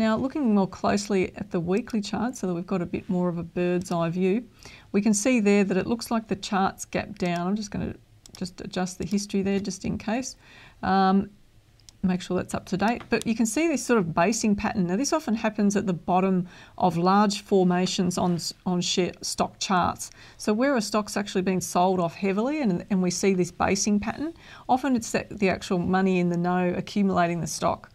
[0.00, 3.28] Now, looking more closely at the weekly chart so that we've got a bit more
[3.28, 4.46] of a bird's eye view,
[4.92, 7.46] we can see there that it looks like the chart's gap down.
[7.46, 7.98] I'm just going to
[8.34, 10.36] just adjust the history there just in case.
[10.82, 11.28] Um,
[12.02, 13.02] make sure that's up to date.
[13.10, 14.86] But you can see this sort of basing pattern.
[14.86, 20.10] Now, this often happens at the bottom of large formations on, on share, stock charts.
[20.38, 24.00] So, where a stock's actually been sold off heavily and, and we see this basing
[24.00, 24.32] pattern,
[24.66, 27.90] often it's that, the actual money in the know accumulating the stock.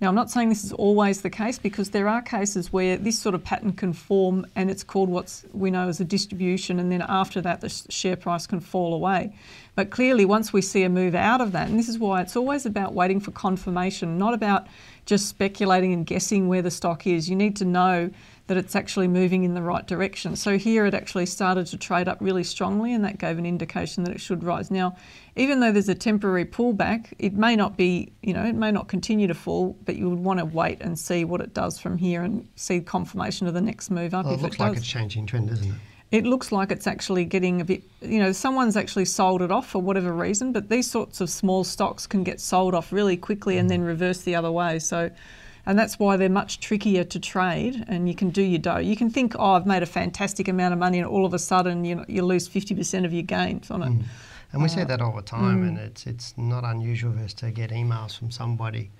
[0.00, 3.18] Now, I'm not saying this is always the case because there are cases where this
[3.18, 6.90] sort of pattern can form and it's called what we know as a distribution, and
[6.90, 9.34] then after that, the share price can fall away.
[9.74, 12.34] But clearly, once we see a move out of that, and this is why it's
[12.34, 14.66] always about waiting for confirmation, not about
[15.04, 17.28] just speculating and guessing where the stock is.
[17.28, 18.10] You need to know
[18.50, 20.34] that it's actually moving in the right direction.
[20.34, 24.02] So here it actually started to trade up really strongly, and that gave an indication
[24.02, 24.72] that it should rise.
[24.72, 24.96] Now,
[25.36, 28.88] even though there's a temporary pullback, it may not be, you know, it may not
[28.88, 31.96] continue to fall, but you would want to wait and see what it does from
[31.96, 34.24] here and see confirmation of the next move up.
[34.24, 35.76] Well, it looks it like it's changing trend, doesn't it?
[36.10, 39.68] It looks like it's actually getting a bit, you know, someone's actually sold it off
[39.68, 43.58] for whatever reason, but these sorts of small stocks can get sold off really quickly
[43.58, 43.82] and mm-hmm.
[43.82, 44.80] then reverse the other way.
[44.80, 45.12] So
[45.70, 48.78] and that's why they're much trickier to trade and you can do your dough.
[48.78, 51.38] You can think, oh, I've made a fantastic amount of money and all of a
[51.38, 53.90] sudden you, know, you lose 50% of your gains on it.
[53.90, 54.04] Mm.
[54.52, 55.68] And we uh, say that all the time mm.
[55.68, 58.90] and it's, it's not unusual for us to get emails from somebody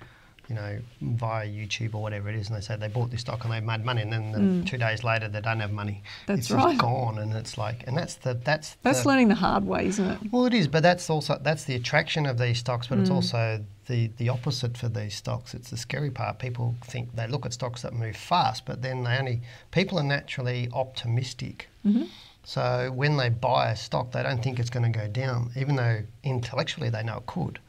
[0.51, 3.45] you know, via YouTube or whatever it is, and they say they bought this stock
[3.45, 4.67] and they've made money, and then the mm.
[4.67, 6.03] two days later they don't have money.
[6.27, 6.77] That's it's right.
[6.77, 10.05] gone, and it's like, and that's the that's that's the, learning the hard way, isn't
[10.05, 10.19] it?
[10.33, 13.03] Well, it is, but that's also that's the attraction of these stocks, but mm.
[13.03, 15.55] it's also the the opposite for these stocks.
[15.55, 16.41] It's the scary part.
[16.41, 20.05] People think they look at stocks that move fast, but then they only people are
[20.05, 21.69] naturally optimistic.
[21.87, 22.05] Mm-hmm.
[22.43, 25.77] So when they buy a stock, they don't think it's going to go down, even
[25.77, 27.61] though intellectually they know it could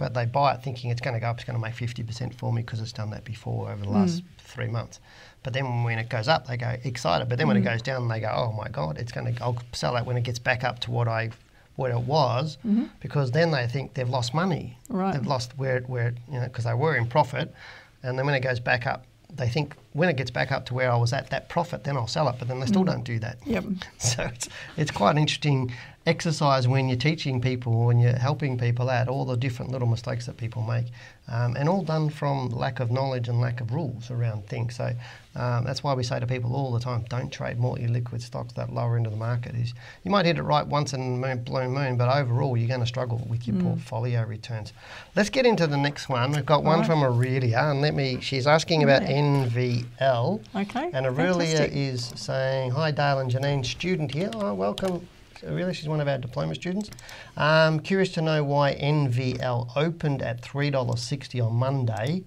[0.00, 2.32] but they buy it thinking it's going to go up, it's going to make 50%
[2.32, 4.24] for me because it's done that before over the last mm.
[4.38, 4.98] three months.
[5.42, 7.28] But then when it goes up, they go excited.
[7.28, 7.60] But then when mm.
[7.60, 10.16] it goes down, they go, oh my God, it's going to, I'll sell that when
[10.16, 11.30] it gets back up to what I
[11.76, 12.84] what it was mm-hmm.
[13.00, 14.78] because then they think they've lost money.
[14.88, 15.12] Right.
[15.12, 17.54] They've lost where, it, where you know, because they were in profit.
[18.02, 20.74] And then when it goes back up, they think when it gets back up to
[20.74, 22.36] where I was at that profit, then I'll sell it.
[22.38, 22.92] But then they still mm.
[22.92, 23.38] don't do that.
[23.46, 23.64] Yep.
[23.98, 25.72] So it's it's quite an interesting
[26.06, 30.24] exercise when you're teaching people, when you're helping people out, all the different little mistakes
[30.26, 30.86] that people make,
[31.28, 34.76] um, and all done from lack of knowledge and lack of rules around things.
[34.76, 34.92] So
[35.36, 38.72] um, that's why we say to people all the time, don't trade multi-liquid stocks that
[38.72, 39.54] lower end of the market.
[39.54, 42.80] Is you might hit it right once in a blue moon, but overall you're going
[42.80, 43.64] to struggle with your mm.
[43.64, 44.72] portfolio returns.
[45.14, 46.32] Let's get into the next one.
[46.32, 46.86] We've got one right.
[46.86, 48.20] from Aurelia, and let me.
[48.22, 50.42] She's asking about NVL.
[50.56, 50.90] Okay.
[50.94, 54.30] And Aurelia is saying, "Hi Dale and Janine, student here.
[54.34, 55.06] Oh, welcome."
[55.42, 56.90] Really, she's one of our diploma students.
[57.36, 62.24] Um, curious to know why NVL opened at $3.60 on Monday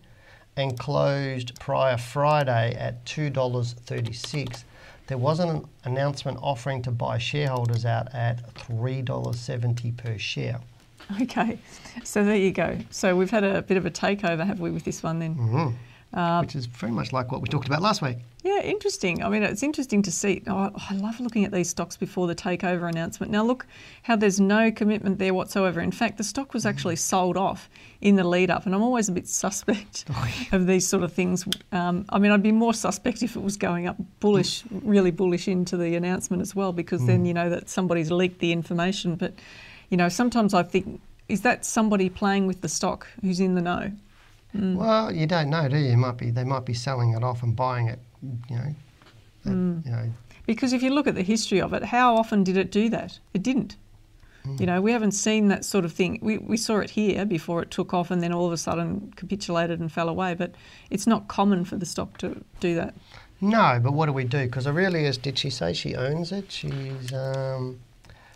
[0.56, 4.64] and closed prior Friday at $2.36.
[5.08, 10.60] There was an announcement offering to buy shareholders out at $3.70 per share.
[11.22, 11.60] Okay,
[12.04, 12.78] so there you go.
[12.90, 15.36] So we've had a bit of a takeover, have we, with this one then?
[15.36, 15.76] Mm-hmm.
[16.14, 18.18] Uh, Which is very much like what we talked about last week.
[18.44, 19.24] Yeah, interesting.
[19.24, 20.44] I mean, it's interesting to see.
[20.46, 23.32] Oh, I love looking at these stocks before the takeover announcement.
[23.32, 23.66] Now, look
[24.04, 25.82] how there's no commitment there whatsoever.
[25.82, 27.68] In fact, the stock was actually sold off
[28.02, 31.12] in the lead up, and I'm always a bit suspect oh, of these sort of
[31.12, 31.48] things.
[31.72, 35.48] Um, I mean, I'd be more suspect if it was going up bullish, really bullish
[35.48, 37.08] into the announcement as well, because mm.
[37.08, 39.16] then you know that somebody's leaked the information.
[39.16, 39.34] But,
[39.90, 43.62] you know, sometimes I think, is that somebody playing with the stock who's in the
[43.62, 43.94] know?
[44.56, 44.76] Mm.
[44.76, 45.92] Well, you don't know, do you?
[45.92, 45.98] you?
[45.98, 48.00] Might be they might be selling it off and buying it
[48.50, 48.76] you know,
[49.44, 49.86] that, mm.
[49.86, 50.14] you know.
[50.46, 53.20] Because if you look at the history of it, how often did it do that?
[53.34, 53.78] It didn't.
[54.46, 54.60] Mm.
[54.60, 56.20] You know, we haven't seen that sort of thing.
[56.22, 59.14] We, we saw it here before it took off and then all of a sudden
[59.16, 60.54] capitulated and fell away, but
[60.90, 62.94] it's not common for the stock to do that.
[63.42, 64.46] No, but what do we do?
[64.46, 66.52] Because Aurelia's, did she say she owns it?
[66.52, 67.80] She's, um,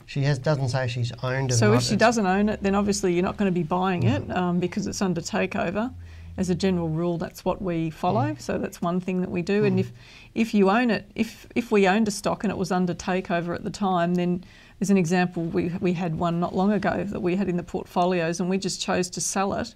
[0.08, 1.56] she has doesn't say she's owned it.
[1.56, 4.30] So if she doesn't own it, then obviously you're not going to be buying it
[4.36, 5.94] um, because it's under takeover
[6.38, 8.34] as a general rule, that's what we follow.
[8.34, 8.42] Mm.
[8.42, 9.64] So that's one thing that we do.
[9.64, 9.68] Mm.
[9.68, 9.92] And if
[10.36, 13.56] if you own it, if if we owned a stock and it was under takeover
[13.56, 14.44] at the time, then
[14.80, 15.44] as an example.
[15.44, 18.60] We we had one not long ago that we had in the portfolios, and we
[18.60, 19.74] just chose to sell it.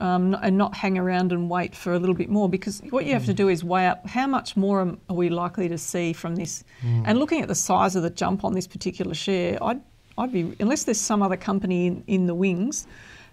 [0.00, 3.12] Um, and not hang around and wait for a little bit more because what you
[3.12, 6.34] have to do is weigh up how much more are we likely to see from
[6.34, 6.64] this.
[6.82, 7.02] Mm.
[7.04, 9.82] And looking at the size of the jump on this particular share, I'd,
[10.16, 12.86] I'd be, unless there's some other company in, in the wings,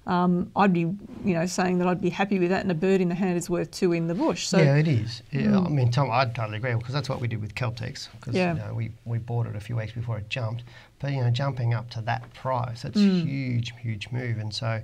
[0.10, 3.00] um, I'd be, you know, saying that I'd be happy with that, and a bird
[3.00, 4.48] in the hand is worth two in the bush.
[4.48, 5.22] So yeah, it is.
[5.32, 5.67] Yeah, mm.
[5.67, 8.54] I mean, Tom, I'd totally agree because that's what we did with Caltex because yeah.
[8.54, 10.63] you know, we we bought it a few weeks before it jumped,
[11.00, 13.24] but you know, jumping up to that price, that's mm.
[13.24, 14.82] huge, huge move, and so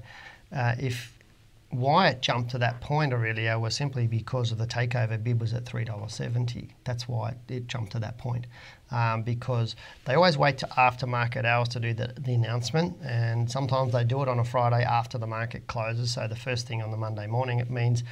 [0.56, 1.15] uh, if
[1.80, 5.54] why it jumped to that point, Aurelio, was simply because of the takeover bid was
[5.54, 6.76] at three dollars seventy.
[6.84, 8.48] That's why it, jumped to that point,
[8.92, 13.50] um, because they always wait to after market hours to do the, the announcement, and
[13.50, 16.14] sometimes they do it on a Friday after the market closes.
[16.14, 18.04] So the first thing on the Monday morning, it means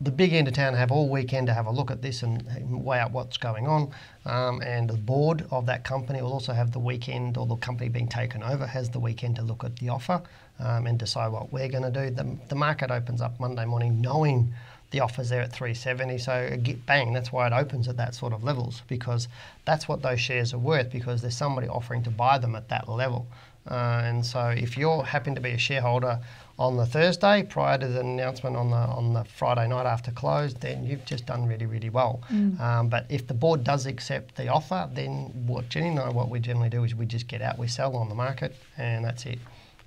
[0.00, 2.44] the big end of town have all weekend to have a look at this and
[2.84, 3.90] weigh out what's going on.
[4.24, 7.88] Um, and the board of that company will also have the weekend, or the company
[7.88, 10.22] being taken over has the weekend to look at the offer
[10.60, 12.10] um, and decide what we're going to do.
[12.10, 14.54] The, the market opens up Monday morning knowing
[14.90, 18.14] the offer's there at 370 so a git bang that's why it opens at that
[18.14, 19.28] sort of levels because
[19.66, 22.88] that's what those shares are worth because there's somebody offering to buy them at that
[22.88, 23.26] level
[23.70, 26.18] uh, and so if you're happen to be a shareholder
[26.58, 30.54] on the Thursday prior to the announcement on the on the Friday night after close,
[30.54, 32.20] then you've just done really really well.
[32.30, 32.58] Mm.
[32.60, 36.28] Um, but if the board does accept the offer, then what Jenny and I what
[36.28, 39.24] we generally do is we just get out, we sell on the market, and that's
[39.26, 39.38] it.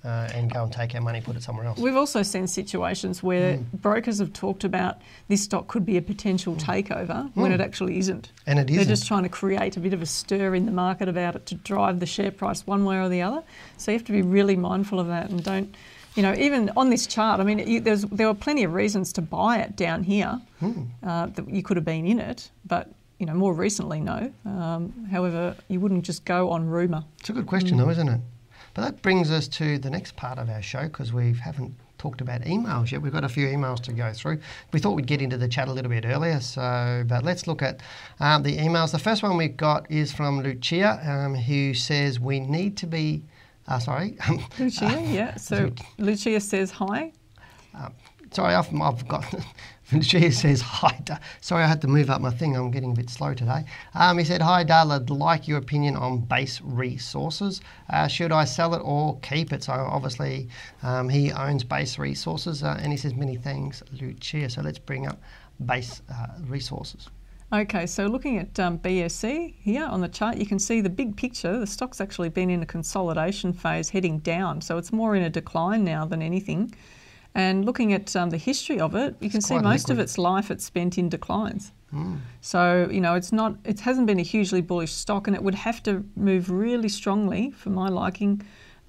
[0.04, 1.78] Uh, and go and take our money, put it somewhere else.
[1.78, 3.64] We've also seen situations where mm.
[3.74, 6.60] brokers have talked about this stock could be a potential mm.
[6.60, 7.36] takeover mm.
[7.36, 8.32] when it actually isn't.
[8.48, 8.74] And it isn't.
[8.78, 11.46] They're just trying to create a bit of a stir in the market about it
[11.46, 13.44] to drive the share price one way or the other.
[13.76, 15.72] So you have to be really mindful of that and don't
[16.14, 19.22] you know, even on this chart, I mean, you, there were plenty of reasons to
[19.22, 20.40] buy it down here.
[20.60, 20.82] Hmm.
[21.02, 24.32] Uh, that you could have been in it, but you know, more recently, no.
[24.44, 27.04] Um, however, you wouldn't just go on rumour.
[27.20, 27.78] It's a good question, mm.
[27.78, 28.20] though, isn't it?
[28.74, 32.20] But that brings us to the next part of our show because we haven't talked
[32.20, 33.00] about emails yet.
[33.00, 34.40] We've got a few emails to go through.
[34.72, 37.62] We thought we'd get into the chat a little bit earlier, so but let's look
[37.62, 37.80] at
[38.18, 38.90] um, the emails.
[38.90, 43.22] The first one we've got is from Lucia, um, who says we need to be
[43.68, 44.16] uh, sorry.
[44.58, 45.36] Lucia, yeah.
[45.36, 47.12] So Lucia says hi.
[47.74, 47.88] Uh,
[48.30, 49.24] sorry, I've, I've got.
[49.92, 50.98] Lucia says hi.
[51.42, 52.56] Sorry, I had to move up my thing.
[52.56, 53.64] I'm getting a bit slow today.
[53.94, 54.64] Um, he said, Hi.
[54.66, 57.60] I'd like your opinion on base resources.
[57.90, 59.64] Uh, should I sell it or keep it?
[59.64, 60.48] So, obviously,
[60.82, 64.48] um, he owns base resources uh, and he says, Many thanks, Lucia.
[64.48, 65.20] So, let's bring up
[65.66, 67.10] base uh, resources.
[67.52, 71.14] Okay, so looking at um, BSE here on the chart, you can see the big
[71.14, 71.58] picture.
[71.58, 75.28] The stock's actually been in a consolidation phase heading down, so it's more in a
[75.28, 76.74] decline now than anything.
[77.34, 79.98] And looking at um, the history of it, you can see most liquid.
[79.98, 81.72] of its life it's spent in declines.
[81.92, 82.20] Mm.
[82.40, 85.54] So you know it's not it hasn't been a hugely bullish stock, and it would
[85.54, 88.40] have to move really strongly for my liking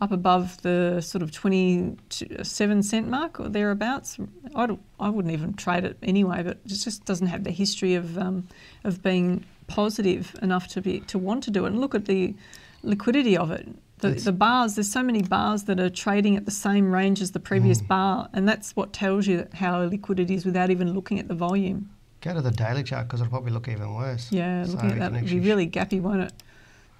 [0.03, 4.17] up above the sort of 27 cent mark or thereabouts.
[4.53, 8.17] I'd, I wouldn't even trade it anyway, but it just doesn't have the history of,
[8.17, 8.47] um,
[8.83, 11.69] of being positive enough to, be, to want to do it.
[11.69, 12.35] And look at the
[12.83, 13.67] liquidity of it.
[13.99, 17.31] The, the, bars, there's so many bars that are trading at the same range as
[17.31, 17.87] the previous mm.
[17.87, 21.33] bar, and that's what tells you how liquid it is without even looking at the
[21.33, 21.89] volume.
[22.19, 24.29] Go to the daily chart because it'll probably look even worse.
[24.29, 26.33] Yeah, so looking at that, it'll be really gappy, won't it?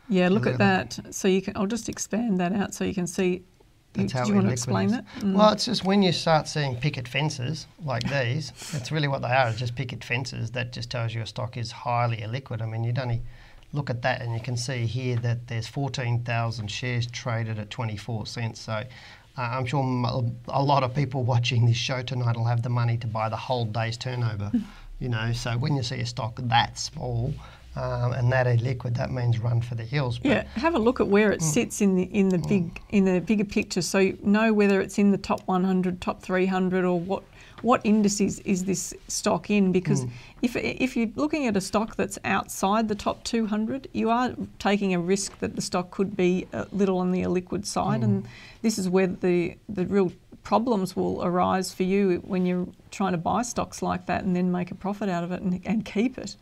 [0.09, 0.99] Yeah, look at that.
[1.11, 1.55] So you can.
[1.55, 3.43] I'll just expand that out so you can see.
[3.93, 5.05] That's how do you want to explain that?
[5.19, 5.35] Mm.
[5.35, 9.27] Well, it's just when you start seeing picket fences like these, it's really what they
[9.27, 9.49] are.
[9.49, 10.49] It's just picket fences.
[10.51, 12.63] That just tells you a stock is highly illiquid.
[12.63, 13.21] I mean, you'd only
[13.71, 18.25] look at that and you can see here that there's 14,000 shares traded at 24
[18.25, 18.61] cents.
[18.61, 18.83] So uh,
[19.37, 19.83] I'm sure
[20.47, 23.37] a lot of people watching this show tonight will have the money to buy the
[23.37, 24.51] whole day's turnover.
[24.99, 27.33] you know, so when you see a stock that small,
[27.75, 30.19] um, and that a liquid, that means run for the hills.
[30.19, 32.47] But yeah, have a look at where it mm, sits in the in the mm.
[32.47, 36.21] big in the bigger picture, so you know whether it's in the top 100, top
[36.21, 37.23] 300, or what
[37.63, 39.71] what indices is this stock in?
[39.71, 40.11] Because mm.
[40.43, 44.93] if if you're looking at a stock that's outside the top 200, you are taking
[44.93, 48.03] a risk that the stock could be a little on the illiquid side, mm.
[48.03, 48.27] and
[48.61, 50.11] this is where the the real
[50.43, 54.51] problems will arise for you when you're trying to buy stocks like that and then
[54.51, 56.35] make a profit out of it and, and keep it.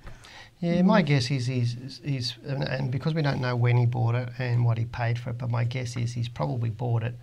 [0.61, 4.29] Yeah, my guess is he's, he's, and because we don't know when he bought it
[4.37, 7.15] and what he paid for it, but my guess is he's probably bought it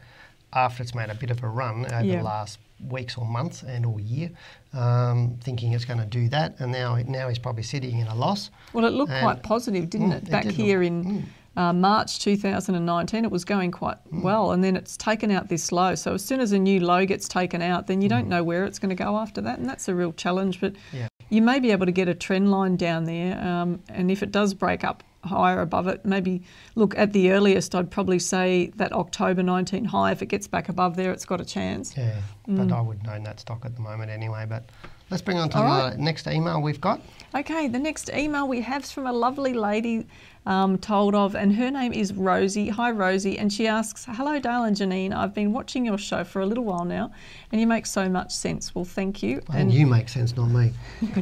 [0.52, 2.16] after it's made a bit of a run over yeah.
[2.16, 4.30] the last weeks or months and or year,
[4.72, 8.14] um, thinking it's going to do that, and now now he's probably sitting in a
[8.14, 8.50] loss.
[8.72, 10.30] Well, it looked quite positive, didn't mm, it?
[10.30, 11.24] Back it here look, in mm.
[11.60, 14.22] uh, March 2019, it was going quite mm.
[14.22, 15.94] well, and then it's taken out this low.
[15.94, 18.30] So as soon as a new low gets taken out, then you don't mm.
[18.30, 20.60] know where it's going to go after that, and that's a real challenge.
[20.60, 23.38] But yeah you may be able to get a trend line down there.
[23.38, 26.42] Um, and if it does break up higher above it, maybe
[26.74, 30.12] look at the earliest, I'd probably say that October 19 high.
[30.12, 31.96] If it gets back above there, it's got a chance.
[31.96, 32.56] Yeah, mm.
[32.68, 34.46] but I wouldn't own that stock at the moment anyway.
[34.48, 34.70] But
[35.10, 35.98] let's bring on to All the right.
[35.98, 37.00] next email we've got.
[37.34, 40.06] Okay, the next email we have is from a lovely lady
[40.48, 42.70] um, told of, and her name is Rosie.
[42.70, 43.38] Hi, Rosie.
[43.38, 45.14] And she asks, Hello, Dale and Janine.
[45.14, 47.12] I've been watching your show for a little while now,
[47.52, 48.74] and you make so much sense.
[48.74, 49.42] Well, thank you.
[49.52, 50.72] and you make sense, not me.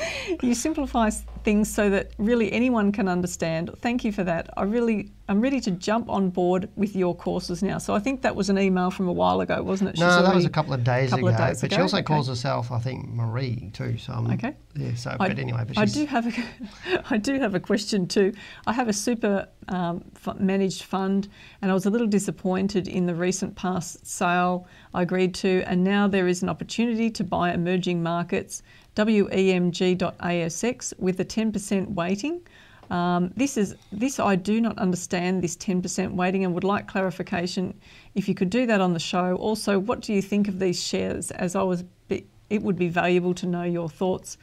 [0.42, 1.10] you simplify
[1.44, 3.70] things so that really anyone can understand.
[3.80, 4.48] Thank you for that.
[4.56, 7.78] I really, I'm ready to jump on board with your courses now.
[7.78, 9.96] So I think that was an email from a while ago, wasn't it?
[9.96, 11.36] She's no, that was a couple of days couple ago.
[11.36, 11.76] Of days but ago.
[11.76, 12.04] she also okay.
[12.04, 13.98] calls herself, I think, Marie too.
[13.98, 14.54] So I'm, okay.
[14.74, 14.94] Yeah.
[14.94, 18.32] So, I, but anyway, but I do have a, I do have a question too.
[18.66, 20.04] I have a super um,
[20.38, 21.28] managed fund,
[21.60, 25.82] and I was a little disappointed in the recent past sale I agreed to, and
[25.82, 28.62] now there is an opportunity to buy emerging markets
[28.96, 32.42] WEMG.ASX with a 10% weighting.
[32.90, 37.72] Um, this is this I do not understand this 10% weighting and would like clarification
[38.14, 39.36] if you could do that on the show.
[39.36, 41.30] Also, what do you think of these shares?
[41.30, 44.36] As I was, it would be valuable to know your thoughts.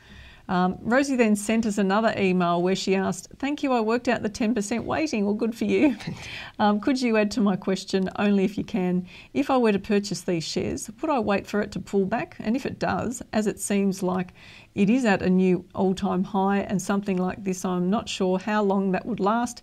[0.50, 4.24] Um, Rosie then sent us another email where she asked, Thank you, I worked out
[4.24, 5.24] the 10% weighting.
[5.24, 5.96] Well, good for you.
[6.60, 9.80] um, could you add to my question, only if you can, if I were to
[9.80, 12.36] purchase these shares, would I wait for it to pull back?
[12.40, 14.34] And if it does, as it seems like
[14.74, 18.40] it is at a new all time high and something like this, I'm not sure
[18.40, 19.62] how long that would last.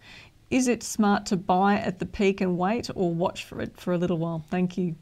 [0.53, 3.93] Is it smart to buy at the peak and wait or watch for it for
[3.93, 4.45] a little while?
[4.49, 4.95] Thank you.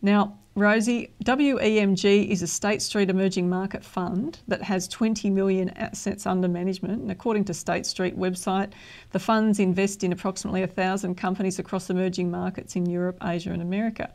[0.00, 6.26] Now, Rosie, WEMG is a State Street emerging market fund that has 20 million assets
[6.26, 7.00] under management.
[7.00, 8.72] And according to State Street website,
[9.12, 14.12] the funds invest in approximately 1,000 companies across emerging markets in Europe, Asia, and America.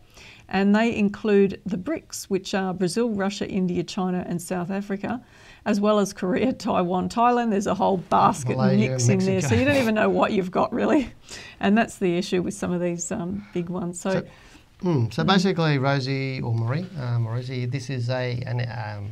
[0.47, 5.21] And they include the BRICS, which are Brazil, Russia, India, China, and South Africa,
[5.65, 7.49] as well as Korea, Taiwan, Thailand.
[7.49, 9.41] There's a whole basket Malaysia, mix in there.
[9.41, 11.11] So you don't even know what you've got, really.
[11.59, 13.99] And that's the issue with some of these um, big ones.
[13.99, 14.27] so, so
[14.81, 15.13] Mm.
[15.13, 19.09] So basically, Rosie or Marie, uh, Marie, this is a an, um,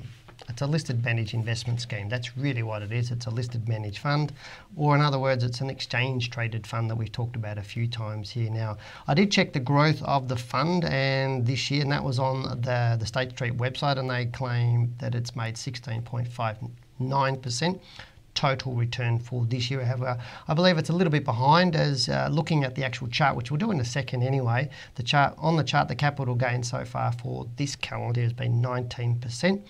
[0.49, 2.09] it's a listed managed investment scheme.
[2.09, 3.11] That's really what it is.
[3.11, 4.33] It's a listed managed fund,
[4.75, 7.87] or in other words, it's an exchange traded fund that we've talked about a few
[7.87, 8.77] times here now.
[9.07, 12.43] I did check the growth of the fund and this year, and that was on
[12.61, 17.79] the, the State Street website, and they claim that it's made 16.59%,
[18.33, 19.83] total return for this year.
[19.83, 20.17] However,
[20.47, 23.51] I believe it's a little bit behind as uh, looking at the actual chart, which
[23.51, 24.69] we'll do in a second anyway.
[24.95, 28.61] The chart on the chart, the capital gain so far for this calendar has been
[28.61, 29.61] 19%.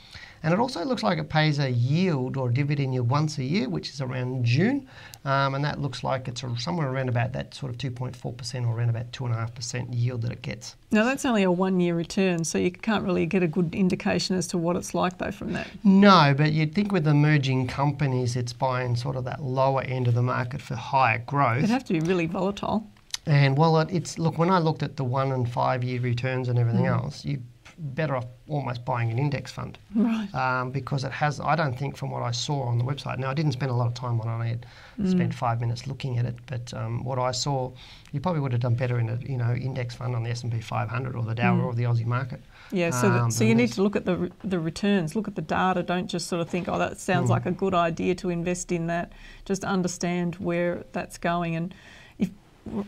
[0.44, 3.70] And it also looks like it pays a yield or dividend yield once a year,
[3.70, 4.90] which is around June.
[5.26, 8.90] Um, and that looks like it's somewhere around about that sort of 2.4% or around
[8.90, 10.76] about 2.5% yield that it gets.
[10.92, 14.36] Now, that's only a one year return, so you can't really get a good indication
[14.36, 15.70] as to what it's like, though, from that.
[15.84, 20.14] No, but you'd think with emerging companies, it's buying sort of that lower end of
[20.14, 21.60] the market for higher growth.
[21.60, 22.86] It'd have to be really volatile.
[23.26, 26.60] And well, it's look when I looked at the one and five year returns and
[26.60, 26.92] everything mm.
[26.92, 27.42] else, you
[27.84, 30.34] better off almost buying an index fund, right?
[30.34, 31.40] Um, because it has.
[31.40, 33.20] I don't think from what I saw on the website.
[33.20, 34.44] Now I didn't spend a lot of time on it.
[34.44, 34.66] I had
[35.00, 35.12] mm.
[35.12, 37.72] spent five minutes looking at it, but um, what I saw,
[38.14, 40.44] you probably would have done better in a you know index fund on the S
[40.44, 41.66] and P 500 or the Dow mm.
[41.66, 42.42] or the Aussie market.
[42.72, 45.42] Yeah, so um, so you need to look at the the returns, look at the
[45.42, 45.84] data.
[45.84, 48.88] Don't just sort of think, oh, that sounds like a good idea to invest in
[48.88, 49.12] that.
[49.46, 51.76] Just understand where that's going and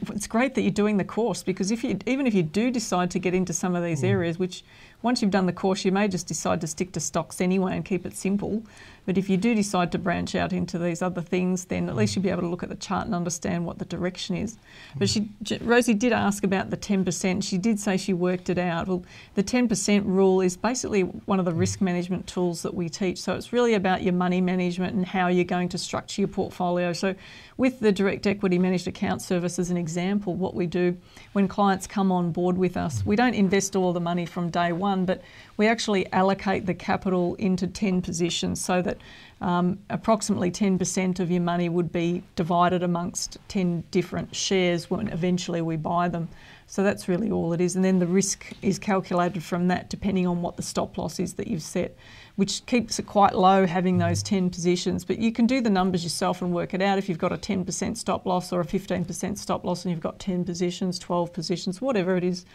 [0.10, 3.12] it's great that you're doing the course because if you even if you do decide
[3.12, 4.10] to get into some of these mm.
[4.10, 4.64] areas, which
[5.02, 7.84] once you've done the course, you may just decide to stick to stocks anyway and
[7.84, 8.64] keep it simple.
[9.06, 12.14] But if you do decide to branch out into these other things, then at least
[12.14, 12.16] mm.
[12.18, 14.58] you'll be able to look at the chart and understand what the direction is.
[14.96, 15.30] But mm.
[15.44, 17.44] she, Rosie did ask about the 10%.
[17.44, 18.88] She did say she worked it out.
[18.88, 19.04] Well,
[19.36, 21.60] the 10% rule is basically one of the mm.
[21.60, 23.20] risk management tools that we teach.
[23.20, 26.94] So it's really about your money management and how you're going to structure your portfolio.
[26.94, 27.16] So
[27.58, 30.98] with the direct equity managed account service as an example, what we do
[31.34, 34.72] when clients come on board with us, we don't invest all the money from day
[34.72, 35.22] one, but
[35.58, 38.95] we actually allocate the capital into 10 positions so that
[39.42, 45.62] um, approximately 10% of your money would be divided amongst 10 different shares when eventually
[45.62, 46.30] we buy them.
[46.68, 47.76] So that's really all it is.
[47.76, 51.34] And then the risk is calculated from that depending on what the stop loss is
[51.34, 51.96] that you've set,
[52.38, 55.06] which keeps it quite low having those 10 positions.
[55.06, 57.38] But you can do the numbers yourself and work it out if you've got a
[57.38, 61.82] 10% stop loss or a 15% stop loss and you've got 10 positions, 12 positions,
[61.82, 62.46] whatever it is.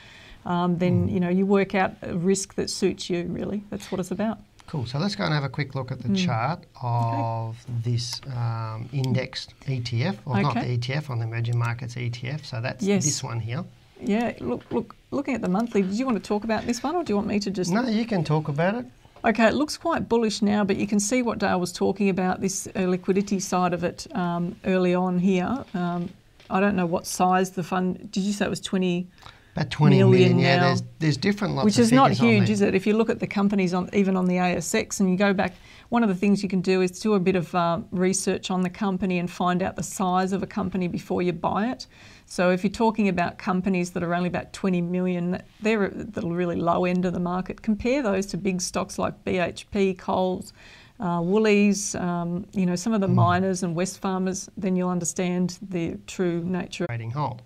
[0.47, 1.13] Um, then Mm.
[1.13, 3.25] you know you work out a risk that suits you.
[3.29, 4.39] Really, that's what it's about.
[4.71, 4.87] Cool.
[4.87, 6.17] So let's go and have a quick look at the Mm.
[6.25, 12.45] chart of this um, indexed ETF, or not the ETF on the emerging markets ETF.
[12.45, 13.05] So that's Yes.
[13.05, 13.65] this one here.
[14.01, 14.33] Yeah.
[14.39, 14.95] Look, look.
[15.11, 17.17] Looking at the monthly, did you want to talk about this one, or do you
[17.17, 17.73] want me to just?
[17.73, 18.87] No, you can talk about it.
[19.25, 22.41] Okay, it looks quite bullish now, but you can see what Dale was talking about
[22.41, 25.65] this uh, liquidity side of it um, early on here.
[25.75, 26.11] Um,
[26.49, 28.13] I don't know what size the fund.
[28.13, 29.09] Did you say it was twenty?
[29.57, 30.61] About 20 Million million, yeah.
[30.61, 32.75] There's, there's different lots which is not huge, is it?
[32.75, 35.55] If you look at the companies on even on the ASX and you go back,
[35.89, 38.63] one of the things you can do is do a bit of uh, research on
[38.63, 41.89] the company and find out the size of a company before you buy it.
[42.27, 46.23] So if you're talking about companies that are only about 20 million, they're at the
[46.23, 47.61] really low end of the market.
[47.61, 50.53] Compare those to big stocks like BHP, Coles,
[51.01, 53.17] uh, Woolies, um, you know, some of the Hmm.
[53.17, 57.43] miners and Wesfarmers, then you'll understand the true nature of trading hold.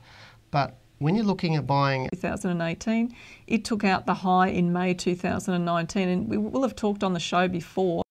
[0.51, 3.15] But when you're looking at buying 2018.
[3.47, 7.21] It took out the high in May 2019, and we will have talked on the
[7.21, 8.03] show before.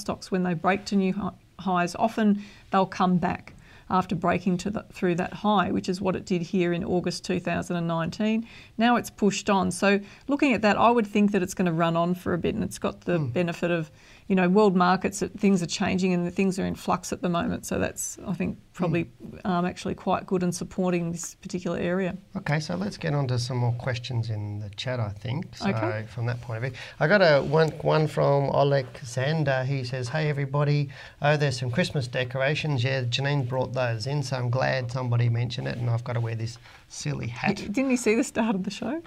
[0.00, 3.54] Stocks, when they break to new highs, often they'll come back
[3.90, 7.24] after breaking to the, through that high, which is what it did here in August
[7.24, 8.46] 2019.
[8.78, 9.70] Now it's pushed on.
[9.72, 12.38] So looking at that, I would think that it's going to run on for a
[12.38, 13.26] bit, and it's got the hmm.
[13.26, 13.90] benefit of,
[14.30, 15.24] you know, world markets.
[15.38, 17.66] Things are changing and things are in flux at the moment.
[17.66, 19.10] So that's, I think, probably
[19.44, 22.16] um, actually quite good in supporting this particular area.
[22.36, 25.56] Okay, so let's get on to some more questions in the chat, I think.
[25.56, 26.06] So Okay.
[26.06, 26.78] from that point of view.
[27.00, 29.64] I got a one one from Oleg Zander.
[29.66, 32.84] He says, Hey everybody, oh there's some Christmas decorations.
[32.84, 36.20] Yeah, Janine brought those in, so I'm glad somebody mentioned it and I've got to
[36.20, 36.56] wear this
[36.88, 37.56] silly hat.
[37.56, 39.02] Didn't you see the start of the show?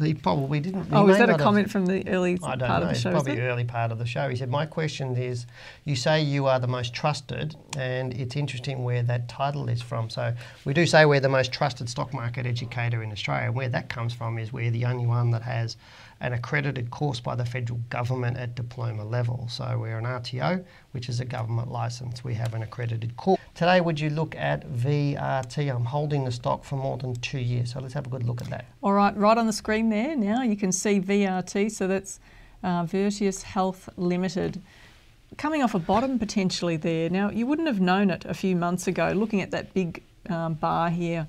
[0.00, 0.84] He probably didn't.
[0.84, 2.66] he Oh, is that a not have- comment from the early part know.
[2.66, 3.10] of the show?
[3.10, 4.28] probably early part of the show.
[4.28, 5.46] He said, "My question is,
[5.84, 10.10] you say you are the most trusted, and it's interesting where that title is from.
[10.10, 10.34] So
[10.64, 13.46] we do say we're the most trusted stock market educator in Australia.
[13.46, 15.76] And where that comes from is we're the only one that has
[16.20, 19.46] an accredited course by the federal government at diploma level.
[19.48, 22.24] So we're an RTO, which is a government license.
[22.24, 23.40] We have an accredited course.
[23.54, 25.74] Today, would you look at VRT?
[25.74, 27.72] I'm holding the stock for more than two years.
[27.72, 28.64] So let's have a good look at that.
[28.82, 32.20] All right, right on the screen there now you can see VRT, so that's
[32.62, 32.86] uh,
[33.44, 34.60] Health Limited.
[35.36, 37.10] Coming off a bottom potentially there.
[37.10, 39.12] Now, you wouldn't have known it a few months ago.
[39.14, 41.26] Looking at that big um, bar here,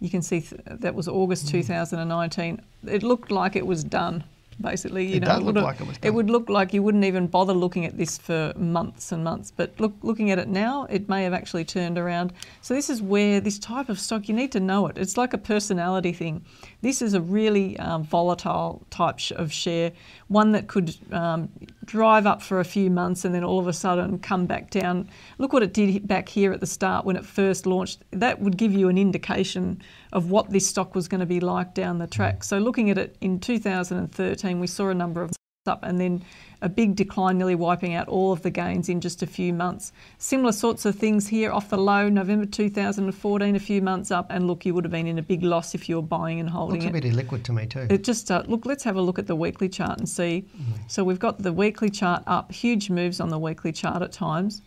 [0.00, 1.58] you can see th- that was August hmm.
[1.58, 2.62] 2019.
[2.86, 4.24] It looked like it was done,
[4.60, 5.06] basically.
[5.06, 7.04] You It know, does look would like it was It would look like you wouldn't
[7.04, 9.52] even bother looking at this for months and months.
[9.54, 12.32] But look, looking at it now, it may have actually turned around.
[12.62, 14.96] So this is where this type of stock you need to know it.
[14.96, 16.44] It's like a personality thing.
[16.80, 19.92] This is a really um, volatile type of share,
[20.28, 21.48] one that could um,
[21.84, 25.08] drive up for a few months and then all of a sudden come back down.
[25.38, 28.04] Look what it did back here at the start when it first launched.
[28.12, 31.74] That would give you an indication of what this stock was going to be like
[31.74, 32.44] down the track.
[32.44, 35.32] So looking at it in 2013, we saw a number of
[35.68, 36.22] up and then
[36.60, 39.92] a big decline, nearly wiping out all of the gains in just a few months.
[40.18, 44.48] Similar sorts of things here off the low, November 2014, a few months up, and
[44.48, 46.80] look, you would have been in a big loss if you were buying and holding
[46.82, 47.02] Looks a it.
[47.02, 47.86] bit illiquid to me too.
[47.88, 48.66] It just uh, look.
[48.66, 50.46] Let's have a look at the weekly chart and see.
[50.88, 52.50] So we've got the weekly chart up.
[52.50, 54.62] Huge moves on the weekly chart at times.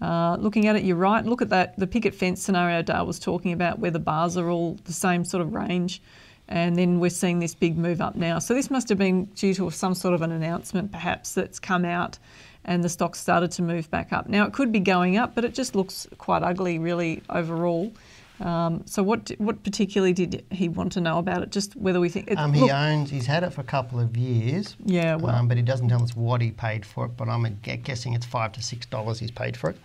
[0.00, 1.24] Uh, looking at it, you're right.
[1.24, 1.78] Look at that.
[1.78, 5.24] The picket fence scenario Dale was talking about, where the bars are all the same
[5.24, 6.02] sort of range,
[6.48, 8.38] and then we're seeing this big move up now.
[8.38, 11.84] So this must have been due to some sort of an announcement, perhaps that's come
[11.84, 12.18] out,
[12.64, 14.28] and the stock started to move back up.
[14.28, 17.92] Now it could be going up, but it just looks quite ugly, really overall.
[18.40, 21.52] Um, so what what particularly did he want to know about it?
[21.52, 23.08] Just whether we think it, Um, he look, owns.
[23.10, 24.76] He's had it for a couple of years.
[24.84, 27.16] Yeah, well- um, but he doesn't tell us what he paid for it.
[27.16, 29.76] But I'm guessing it's five to six dollars he's paid for it.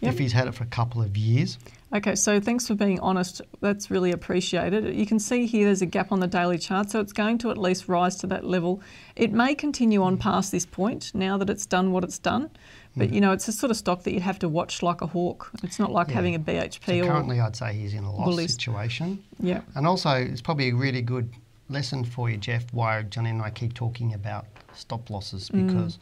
[0.00, 0.12] Yep.
[0.12, 1.58] If he's had it for a couple of years,
[1.90, 3.40] Okay, so thanks for being honest.
[3.60, 4.94] That's really appreciated.
[4.94, 7.50] You can see here there's a gap on the daily chart, so it's going to
[7.50, 8.82] at least rise to that level.
[9.16, 12.50] It may continue on past this point now that it's done what it's done,
[12.94, 15.06] but you know it's a sort of stock that you'd have to watch like a
[15.06, 15.50] hawk.
[15.62, 16.14] It's not like Yeah.
[16.14, 19.24] having a BHP so or currently I'd say he's in a loss situation.
[19.40, 19.62] yeah.
[19.74, 21.30] And also, it's probably a really good
[21.70, 25.66] lesson for you, Jeff, why Janine and I keep talking about stop losses Mm.
[25.68, 25.98] because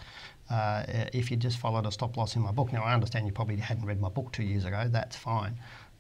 [0.51, 3.33] uh, if you just followed a stop loss in my book, now I understand you
[3.33, 5.57] probably hadn't read my book two years ago, that's fine.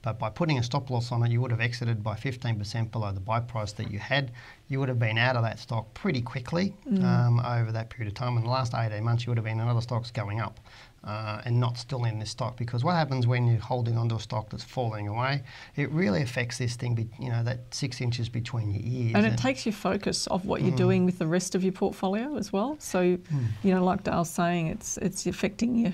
[0.06, 3.10] But by putting a stop loss on it, you would have exited by 15% below
[3.10, 4.30] the buy price that you had.
[4.68, 7.02] You would have been out of that stock pretty quickly Mm.
[7.02, 8.36] um, over that period of time.
[8.36, 10.60] In the last 18 months, you would have been in other stocks going up
[11.02, 12.56] uh, and not still in this stock.
[12.56, 15.42] Because what happens when you're holding onto a stock that's falling away?
[15.74, 19.12] It really affects this thing, be, you know, that six inches between your ears.
[19.16, 22.36] And it takes your focus off what you're doing with the rest of your portfolio
[22.36, 22.76] as well.
[22.78, 23.18] So, you
[23.64, 25.92] know, like Dale's saying, it's it's affecting you.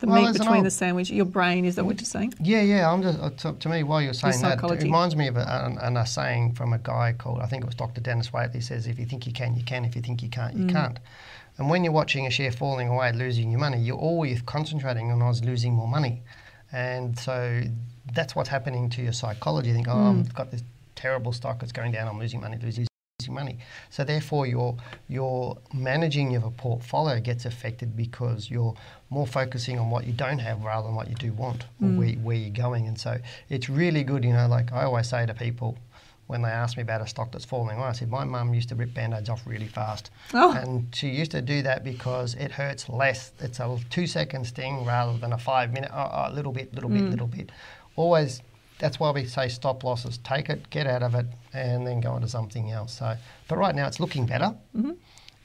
[0.00, 1.64] The Well, meat between old- the sandwich, your brain.
[1.64, 2.34] Is that what you're saying?
[2.40, 2.90] Yeah, yeah.
[2.92, 5.64] I'm just uh, to, to me while you're saying that, it reminds me of a,
[5.66, 8.00] an, an, a saying from a guy called I think it was Dr.
[8.00, 9.84] Dennis Waitley he says, "If you think you can, you can.
[9.84, 10.98] If you think you can't, you can't."
[11.58, 15.22] And when you're watching a share falling away, losing your money, you're always concentrating on
[15.22, 16.22] us losing more money,
[16.72, 17.62] and so
[18.12, 19.68] that's what's happening to your psychology.
[19.68, 20.62] You think, "Oh, I've got this
[20.94, 21.62] terrible stock.
[21.62, 22.08] It's going down.
[22.08, 22.58] I'm losing money.
[22.62, 22.86] Losing."
[23.26, 23.58] Losing money.
[23.90, 24.76] So therefore, your
[25.08, 28.74] your managing of a portfolio gets affected because you're
[29.10, 31.98] more focusing on what you don't have rather than what you do want or mm.
[31.98, 32.86] where, where you're going.
[32.86, 33.18] And so
[33.48, 34.24] it's really good.
[34.24, 35.78] You know, like I always say to people
[36.26, 38.68] when they ask me about a stock that's falling away, I said my mum used
[38.70, 40.50] to rip band-aids off really fast, Oh.
[40.50, 43.30] and she used to do that because it hurts less.
[43.38, 47.10] It's a two-second sting rather than a five-minute, oh, oh, little bit, little bit, mm.
[47.12, 47.52] little bit.
[47.94, 48.42] Always
[48.78, 50.18] that's why we say stop losses.
[50.18, 52.94] Take it, get out of it, and then go on to something else.
[52.98, 53.16] So,
[53.48, 54.54] but right now it's looking better.
[54.76, 54.92] Mm-hmm.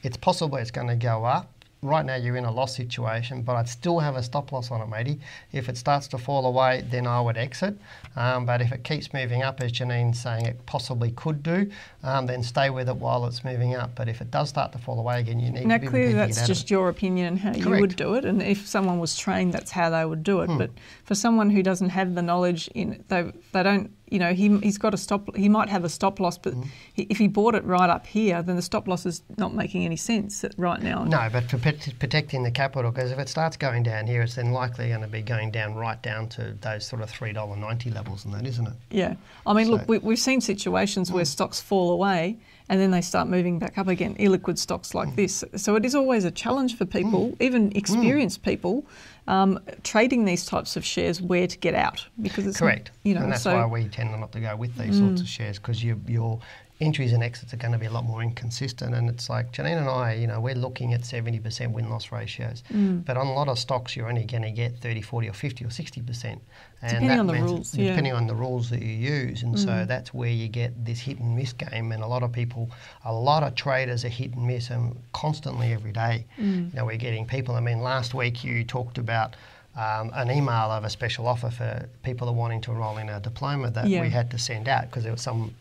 [0.04, 1.52] It's possible it's going to go up.
[1.82, 4.82] Right now you're in a loss situation, but I'd still have a stop loss on
[4.82, 5.20] it, matey.
[5.52, 7.76] If it starts to fall away, then I would exit.
[8.16, 11.72] Um, but if it keeps moving up, as Janine's saying it possibly could do,
[12.04, 13.96] um, then stay with it while it's moving up.
[13.96, 16.14] But if it does start to fall away again, you need now, to be clearly
[16.14, 18.26] that's get out of just your opinion and how you would do it.
[18.26, 20.48] And if someone was trained, that's how they would do it.
[20.48, 20.58] Hmm.
[20.58, 20.72] But
[21.06, 23.92] for someone who doesn't have the knowledge, in they they don't.
[24.12, 25.36] You know, he, he's got a stop.
[25.36, 26.64] He might have a stop loss, but Hmm.
[26.94, 29.86] he, if he bought it right up here, then the stop loss is not making
[29.86, 31.04] any sense right now.
[31.06, 34.36] No, but for pet- protecting the capital, because if it starts going down here, it's
[34.36, 37.56] then likely going to be going down right down to those sort of three dollar
[37.56, 38.74] ninety levels, and that isn't it?
[38.92, 39.16] Yeah,
[39.48, 41.28] I mean, look, we, we've seen situations where mm.
[41.28, 42.38] stocks fall away
[42.72, 44.16] and then they start moving back up again.
[44.16, 45.16] Illiquid stocks like mm.
[45.18, 45.44] this.
[45.58, 47.42] So it is always a challenge for people, mm.
[47.42, 48.86] even experienced people,
[49.28, 52.92] um, trading these types of shares, where to get out because it's Correct.
[53.04, 55.28] You know, and that's so why we tend not to go with these sorts of
[55.28, 56.40] shares because you, your
[56.82, 58.96] entries and exits are going to be a lot more inconsistent.
[58.96, 62.64] And it's like Janine and I, you know, we're looking at 70% win loss ratios.
[62.74, 63.06] Mm.
[63.06, 65.64] But on a lot of stocks, you're only going to get 30, 40, or 50
[65.64, 66.24] or 60%.
[66.26, 66.40] And
[66.82, 67.90] Depending that on the means- rules, yeah.
[67.90, 69.44] Depending on the rules that you use.
[69.44, 69.88] And so mm.
[69.88, 71.92] that's where you get this hit and miss game.
[71.92, 72.72] And a lot of people,
[73.06, 76.26] a lot of traders are hit and miss and constantly every day.
[76.40, 76.72] Mm.
[76.74, 77.56] You know, we're getting people.
[77.56, 79.36] I mean, last week you talked about
[79.78, 83.08] um, an email of a special offer for people that are wanting to enrol in
[83.10, 84.02] our diploma that Yeah.
[84.02, 85.54] we had to send out because there was some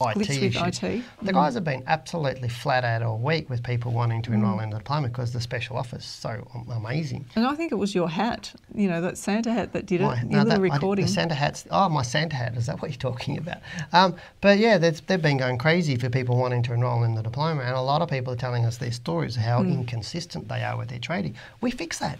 [0.00, 0.56] IT issues.
[0.82, 1.02] IT.
[1.22, 4.34] The guys have been absolutely flat out all week with people wanting to Mm.
[4.34, 7.24] enrol in the diploma because the special offer is so amazing.
[7.34, 10.04] And I think it was your hat, you know, that Santa hat that did it.
[10.04, 11.06] My- your no, little that- I did- recording.
[11.06, 11.64] the Santa hats.
[11.72, 12.56] Oh, my Santa hat.
[12.56, 13.58] Is that what you're talking about?
[13.92, 17.62] Um, but yeah, they've been going crazy for people wanting to enrol in the diploma,
[17.62, 20.76] and a lot of people are telling us their stories of how inconsistent they are
[20.76, 21.34] with their trading.
[21.60, 22.18] We fix that.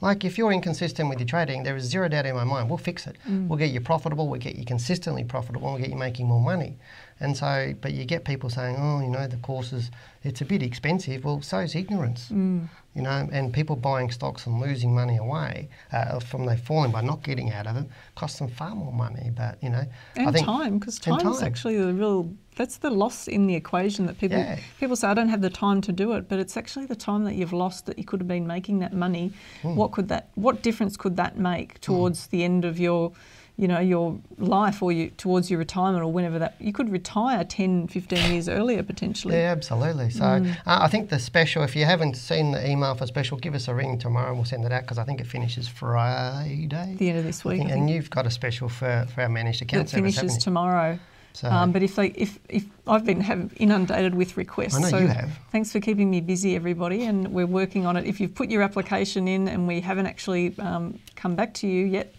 [0.00, 2.68] Like if you're inconsistent with your trading, there is zero doubt in my mind.
[2.68, 3.16] We'll fix it.
[3.28, 4.26] We'll get you profitable.
[4.26, 5.70] We'll get you consistently profitable.
[5.70, 6.76] We'll get you making more money.
[7.20, 9.90] And so, but you get people saying, oh, you know, the courses,
[10.24, 11.24] it's a bit expensive.
[11.24, 12.30] Well, so is ignorance.
[12.30, 17.02] You know, and people buying stocks and losing money away uh, from they falling by
[17.02, 19.30] not getting out of it costs them far more money.
[19.36, 19.84] But you know,
[20.16, 22.34] I and think time, because time is actually the real.
[22.56, 24.58] That's the loss in the equation that people Yeah.
[24.80, 27.22] people say I don't have the time to do it, but it's actually the time
[27.24, 29.32] that you've lost that you could have been making that money.
[29.62, 29.76] Hmm.
[29.76, 30.30] What could that?
[30.34, 33.12] What difference could that make towards the end of your,
[33.60, 37.44] you know, your life or you towards your retirement or whenever that you could retire
[37.44, 39.36] 10, 15 years earlier potentially.
[39.36, 40.08] Yeah, absolutely.
[40.08, 40.50] So Mm.
[40.66, 43.68] uh, I think the special, if you haven't seen the email for special, give us
[43.68, 46.66] a ring tomorrow and we'll send it out because I think it finishes Friday.
[46.96, 49.60] The end of this week, think, and you've got a special for, for our managed
[49.60, 50.98] account That service, finishes tomorrow.
[51.32, 54.88] So- Um, but if they, if, if I've been have inundated with requests, I know
[54.88, 55.30] so you have.
[55.52, 58.04] thanks for keeping me busy, everybody, and we're working on it.
[58.04, 61.84] If you've put your application in and we haven't actually um, come back to you
[61.86, 62.14] yet,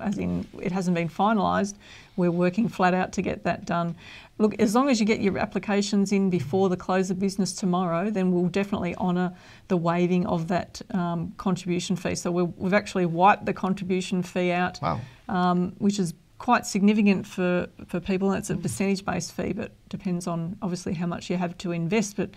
[0.00, 1.74] as in it hasn't been finalised,
[2.16, 3.94] we're working flat out to get that done.
[4.38, 8.10] Look, as long as you get your applications in before the close of business tomorrow,
[8.10, 9.34] then we'll definitely honour
[9.68, 12.14] the waiving of that um, contribution fee.
[12.14, 15.00] So we'll, we've actually wiped the contribution fee out Wow.
[15.28, 18.32] um, which is quite significant for, for people.
[18.32, 22.16] It's a percentage based fee, but depends on obviously how much you have to invest.
[22.16, 22.30] But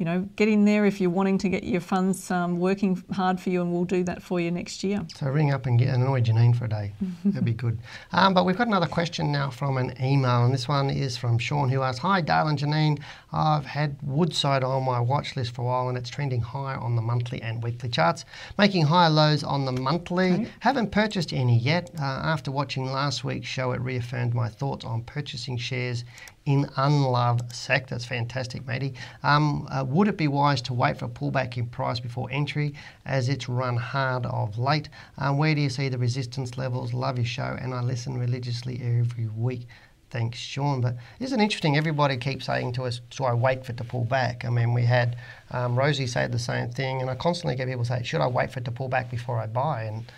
[0.00, 3.38] you know, get in there if you're wanting to get your funds um, working hard
[3.38, 5.06] for you, and we'll do that for you next year.
[5.14, 6.94] So ring up and get annoy Janine for a day.
[7.26, 7.78] That'd be good.
[8.12, 11.36] Um, but we've got another question now from an email, and this one is from
[11.36, 12.98] Sean, who asks, "Hi, Dale and Janine.
[13.30, 16.96] I've had Woodside on my watch list for a while, and it's trending higher on
[16.96, 18.24] the monthly and weekly charts,
[18.56, 20.32] making higher lows on the monthly.
[20.32, 20.48] Okay.
[20.60, 21.90] Haven't purchased any yet.
[22.00, 26.04] Uh, after watching last week's show, it reaffirmed my thoughts on purchasing shares."
[26.50, 28.94] In unloved sectors, fantastic, matey.
[29.22, 32.74] Um, uh, would it be wise to wait for a pullback in price before entry,
[33.06, 34.88] as it's run hard of late?
[35.16, 36.92] Um, where do you see the resistance levels?
[36.92, 39.68] Love your show, and I listen religiously every week.
[40.10, 40.80] Thanks, Sean.
[40.80, 41.76] But isn't it interesting?
[41.76, 44.74] Everybody keeps saying to us, "Do I wait for it to pull back?" I mean,
[44.74, 45.14] we had
[45.52, 48.50] um, Rosie say the same thing, and I constantly get people say, "Should I wait
[48.50, 50.10] for it to pull back before I buy?" And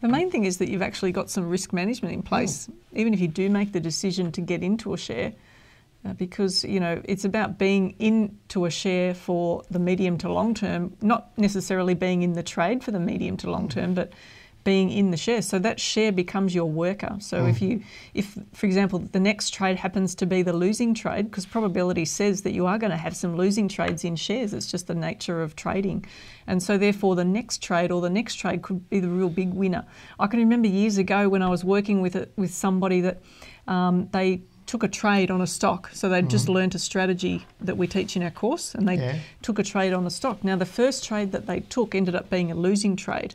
[0.00, 3.20] The main thing is that you've actually got some risk management in place, even if
[3.20, 5.34] you do make the decision to get into a share,
[6.04, 10.54] uh, because you know it's about being into a share for the medium to long
[10.54, 14.12] term, not necessarily being in the trade for the medium to long term, but
[14.64, 15.42] being in the share.
[15.42, 17.16] So that share becomes your worker.
[17.20, 17.82] So if you,
[18.14, 22.42] if for example, the next trade happens to be the losing trade, because probability says
[22.42, 24.54] that you are going to have some losing trades in shares.
[24.54, 26.06] It's just the nature of trading,
[26.46, 29.52] and so therefore the next trade or the next trade could be the real big
[29.52, 29.84] winner.
[30.18, 33.20] I can remember years ago when I was working with a, with somebody that
[33.68, 35.90] um, they took a trade on a stock.
[35.92, 36.54] So they'd just mm-hmm.
[36.54, 39.18] learnt a strategy that we teach in our course, and they Yeah.
[39.42, 40.42] took a trade on a stock.
[40.44, 43.34] Now the first trade that they took ended up being a losing trade.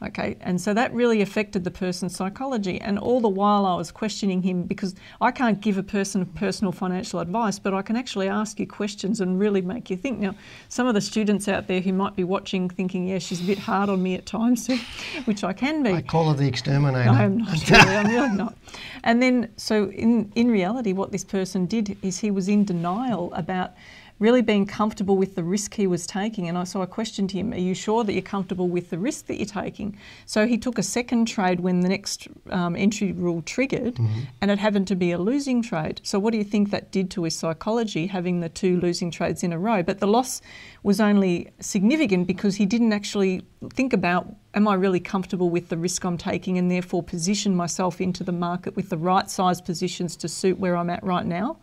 [0.00, 2.80] Okay, and so that really affected the person's psychology.
[2.80, 6.70] And all the while I was questioning him because I can't give a person personal
[6.70, 10.20] financial advice, but I can actually ask you questions and really make you think.
[10.20, 10.36] Now,
[10.68, 13.58] some of the students out there who might be watching thinking, yeah, she's a bit
[13.58, 14.68] hard on me at times,
[15.24, 15.90] which I can be.
[15.90, 17.06] I call her the exterminator.
[17.06, 18.56] No, I'm not really, I'm really not.
[19.02, 23.34] And then, so in, in reality, what this person did is he was in denial
[23.34, 23.72] about
[24.18, 26.48] really being comfortable with the risk he was taking.
[26.48, 29.26] And I, so I questioned him, Are you sure that you're comfortable with the risk
[29.26, 29.98] that you're taking?
[30.26, 34.20] So he took a second trade when the next um, entry rule triggered, mm-hmm.
[34.40, 36.00] and it happened to be a losing trade.
[36.02, 39.42] So what do you think that did to his psychology, having the two losing trades
[39.42, 39.82] in a row?
[39.82, 40.40] But the loss
[40.82, 43.42] was only significant because he didn't actually
[43.74, 48.00] think about am I really comfortable with the risk I'm taking and therefore position myself
[48.00, 51.58] into the market with the right size positions to suit where I'm at right now.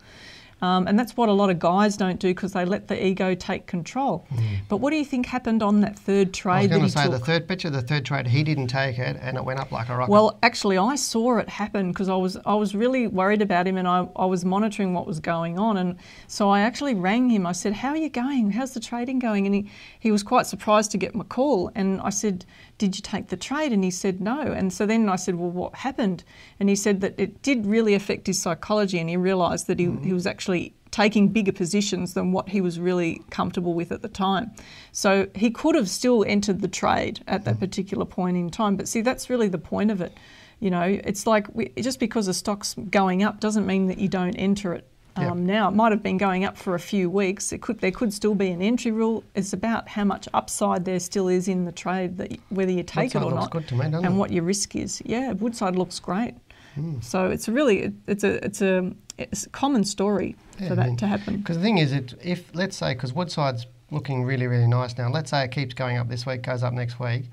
[0.62, 3.34] Um, and that's what a lot of guys don't do because they let the ego
[3.34, 4.26] take control.
[4.32, 4.60] Mm.
[4.70, 6.54] But what do you think happened on that third trade?
[6.54, 7.12] I was going to say took?
[7.12, 9.90] the third picture, the third trade, he didn't take it, and it went up like
[9.90, 10.10] a rocket.
[10.10, 13.76] Well, actually, I saw it happen because I was I was really worried about him,
[13.76, 15.96] and I, I was monitoring what was going on, and
[16.26, 17.46] so I actually rang him.
[17.46, 18.52] I said, "How are you going?
[18.52, 22.00] How's the trading going?" And he he was quite surprised to get my call, and
[22.00, 22.46] I said
[22.78, 23.72] did you take the trade?
[23.72, 24.40] And he said, no.
[24.40, 26.24] And so then I said, well, what happened?
[26.60, 29.86] And he said that it did really affect his psychology and he realised that he,
[29.86, 30.04] mm.
[30.04, 30.45] he was actually
[30.90, 34.50] taking bigger positions than what he was really comfortable with at the time.
[34.92, 37.60] So he could have still entered the trade at that mm.
[37.60, 38.76] particular point in time.
[38.76, 40.16] But see, that's really the point of it.
[40.58, 44.08] You know, it's like we, just because a stock's going up doesn't mean that you
[44.08, 47.52] don't enter it um, Now it might have been going up for a few weeks.
[47.52, 49.24] It could there could still be an entry rule.
[49.34, 53.14] It's about how much upside there still is in the trade that whether you take
[53.14, 54.12] Woodside it or not, me, and it?
[54.12, 55.02] what your risk is.
[55.04, 56.34] Yeah, Woodside looks great.
[56.76, 57.02] Mm.
[57.02, 60.84] So it's a really it's a it's a it's a common story yeah, for that
[60.84, 61.38] I mean, to happen.
[61.38, 65.10] Because the thing is, it, if let's say because Woodside's looking really really nice now.
[65.10, 67.24] Let's say it keeps going up this week, goes up next week,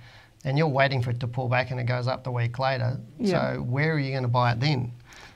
[0.46, 3.00] and you're waiting for it to pull back and it goes up the week later.
[3.20, 3.56] Yeah.
[3.56, 4.92] So where are you going to buy it then?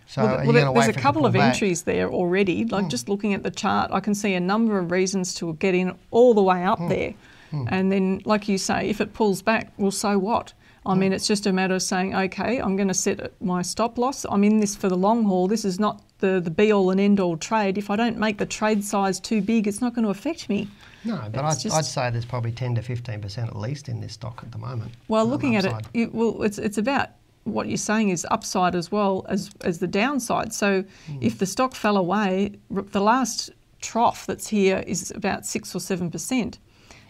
[0.08, 1.53] So well, well there's a couple of back?
[1.53, 2.66] entries there already.
[2.66, 2.89] Like mm.
[2.89, 5.97] just looking at the chart, I can see a number of reasons to get in
[6.12, 6.89] all the way up mm.
[6.89, 7.14] there.
[7.51, 7.68] Mm.
[7.70, 10.53] And then, like you say, if it pulls back, well, so what?
[10.88, 13.97] I mean, it's just a matter of saying, okay, I'm going to set my stop
[13.97, 14.25] loss.
[14.29, 15.47] I'm in this for the long haul.
[15.47, 17.77] This is not the, the be all and end all trade.
[17.77, 20.69] If I don't make the trade size too big, it's not going to affect me.
[21.03, 24.13] No, but I'd, just, I'd, say there's probably 10 to 15% at least in this
[24.13, 24.93] stock at the moment.
[25.09, 27.09] Well, looking at it, it, well, it's, it's about
[27.43, 30.53] what you're saying is upside as well as, as the downside.
[30.53, 31.17] So mm.
[31.21, 36.09] if the stock fell away, the last trough that's here is about six or seven
[36.09, 36.59] percent.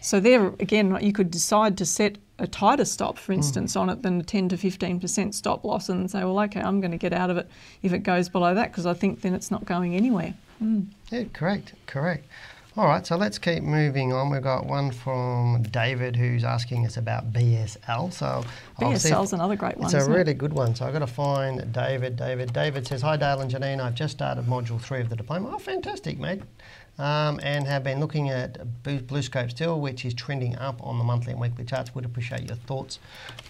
[0.00, 3.38] So there again, you could decide to set a tighter stop, for hmm.
[3.38, 3.80] instance, mm.
[3.80, 6.80] on it than a 10 to 15 percent stop loss, and say, well, okay, I'm
[6.80, 7.48] going to get out of it
[7.82, 10.34] if it goes below that because I think then it's not going anywhere.
[10.62, 10.86] Mm.
[11.10, 12.24] Yeah, correct, correct.
[12.78, 14.30] All right, so let's keep moving on.
[14.30, 18.12] We've got one from David who's asking us about BSL.
[18.12, 18.44] So
[18.78, 19.86] BSL's another great one.
[19.86, 20.38] It's a really it?
[20.38, 20.76] good one.
[20.76, 22.14] So I've got to find David.
[22.14, 22.52] David.
[22.52, 23.80] David says, Hi, Dale and Janine.
[23.80, 25.50] I've just started module three of the diploma.
[25.52, 26.42] Oh, fantastic, mate.
[26.98, 31.32] Um, and have been looking at BlueScope Steel, which is trending up on the monthly
[31.32, 31.94] and weekly charts.
[31.94, 32.98] Would appreciate your thoughts.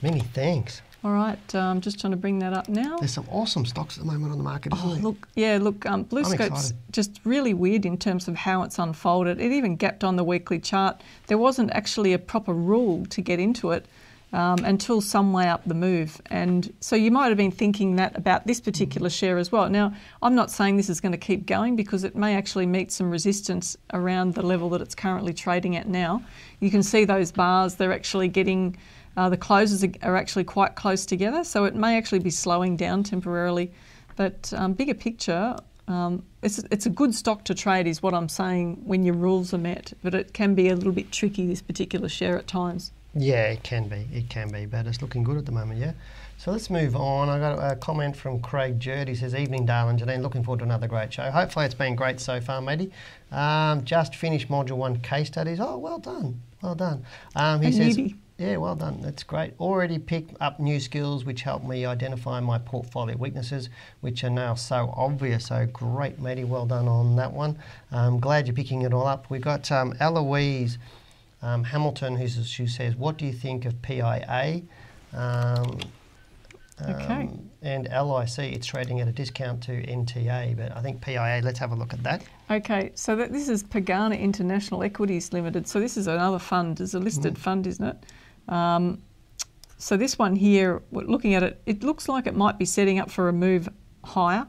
[0.02, 0.82] Many thanks.
[1.04, 2.98] All right, I'm um, just trying to bring that up now.
[2.98, 4.72] There's some awesome stocks at the moment on the market.
[4.74, 9.40] Oh, look, yeah, look, um, BlueScope's just really weird in terms of how it's unfolded.
[9.40, 11.00] It even gapped on the weekly chart.
[11.28, 13.86] There wasn't actually a proper rule to get into it
[14.32, 18.16] um, until some way up the move, and so you might have been thinking that
[18.16, 19.68] about this particular share as well.
[19.68, 22.92] Now, I'm not saying this is going to keep going because it may actually meet
[22.92, 26.22] some resistance around the level that it's currently trading at now.
[26.60, 28.76] You can see those bars; they're actually getting
[29.18, 33.02] uh, the closes are, actually quite close together, so it may actually be slowing down
[33.02, 33.72] temporarily.
[34.14, 35.56] But um, bigger picture,
[35.88, 39.52] um, it's, it's a good stock to trade, is what I'm saying, when your rules
[39.52, 39.92] are met.
[40.04, 42.92] But it can be a little bit tricky, this particular share at times.
[43.18, 44.06] Yeah, it can be.
[44.12, 45.92] It can be, but it's looking good at the moment, yeah?
[46.36, 47.28] So let's move on.
[47.28, 49.08] I got a comment from Craig Jerd.
[49.08, 50.22] He says, Evening, and Janine.
[50.22, 51.28] Looking forward to another great show.
[51.30, 52.92] Hopefully, it's been great so far, matey.
[53.32, 55.58] Um, just finished Module 1 case studies.
[55.60, 56.40] Oh, well done.
[56.62, 57.04] Well done.
[57.34, 58.14] Um, he says, newbie.
[58.38, 59.00] Yeah, well done.
[59.02, 59.54] That's great.
[59.58, 63.68] Already picked up new skills which help me identify my portfolio weaknesses,
[64.00, 65.46] which are now so obvious.
[65.46, 66.44] So great, matey.
[66.44, 67.58] Well done on that one.
[67.90, 69.28] I'm glad you're picking it all up.
[69.28, 70.78] We've got um, Eloise
[71.42, 74.62] um, Hamilton who says, who says, What do you think of PIA?
[75.12, 75.78] Um,
[76.82, 77.22] okay.
[77.22, 81.58] Um, and LIC, it's trading at a discount to NTA, but I think PIA, let's
[81.58, 82.22] have a look at that.
[82.50, 85.66] Okay, so that, this is Pengana International Equities Limited.
[85.66, 87.38] So this is another fund, it's a listed mm.
[87.38, 88.52] fund, isn't it?
[88.52, 89.02] Um,
[89.76, 93.10] so this one here, looking at it, it looks like it might be setting up
[93.10, 93.68] for a move
[94.04, 94.46] higher.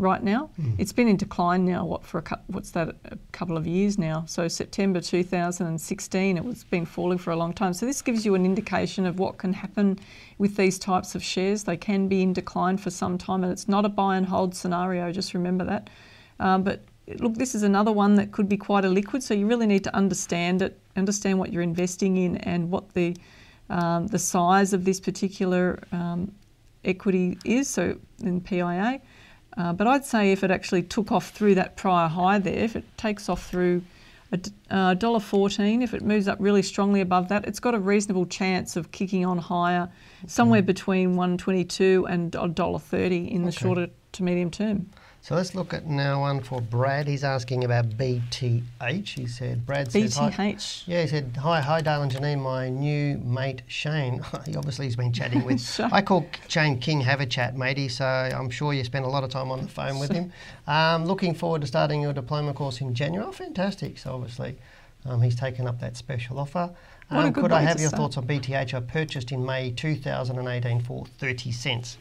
[0.00, 0.50] Right now.
[0.78, 1.84] It's been in decline now.
[1.84, 2.18] What for?
[2.18, 2.96] A, what's that?
[3.04, 4.24] A couple of years now.
[4.26, 7.74] So September 2016, it was been falling for a long time.
[7.74, 9.98] So this gives you an indication of what can happen
[10.38, 11.64] with these types of shares.
[11.64, 14.54] They can be in decline for some time, and it's not a buy and hold
[14.54, 15.12] scenario.
[15.12, 15.90] Just remember that.
[16.40, 16.82] Um, but
[17.18, 19.22] look, this is another one that could be quite a liquid.
[19.22, 23.16] So you really need to understand it, understand what you're investing in, and what the
[23.68, 26.32] um, the size of this particular um,
[26.84, 27.68] equity is.
[27.68, 29.00] So in PIA.
[29.56, 32.76] Uh, but I'd say if it actually took off through that prior high there, if
[32.76, 33.82] it takes off through
[34.32, 34.36] uh,
[34.94, 38.92] $1.14, if it moves up really strongly above that, it's got a reasonable chance of
[38.92, 39.88] kicking on higher,
[40.26, 44.88] somewhere between 122 and $1.30 in the shorter to medium term.
[45.22, 47.06] So let's look at now one for Brad.
[47.06, 49.08] He's asking about BTH.
[49.08, 50.56] He said, Brad says, hi.
[50.86, 54.22] Yeah, he said, hi, hi, Dale and Janine, my new mate Shane.
[54.46, 55.60] he obviously has been chatting with.
[55.74, 55.90] Shane.
[55.92, 59.22] I call Shane King have a chat, matey, so I'm sure you spend a lot
[59.22, 60.32] of time on the phone with him.
[60.66, 63.26] Um, looking forward to starting your diploma course in January.
[63.28, 63.98] Oh, fantastic.
[63.98, 64.56] So obviously
[65.04, 66.70] um, he's taken up that special offer.
[67.10, 68.14] Um, could I have your start.
[68.14, 68.72] thoughts on BTH?
[68.72, 71.98] I purchased in May 2018 for 30 cents.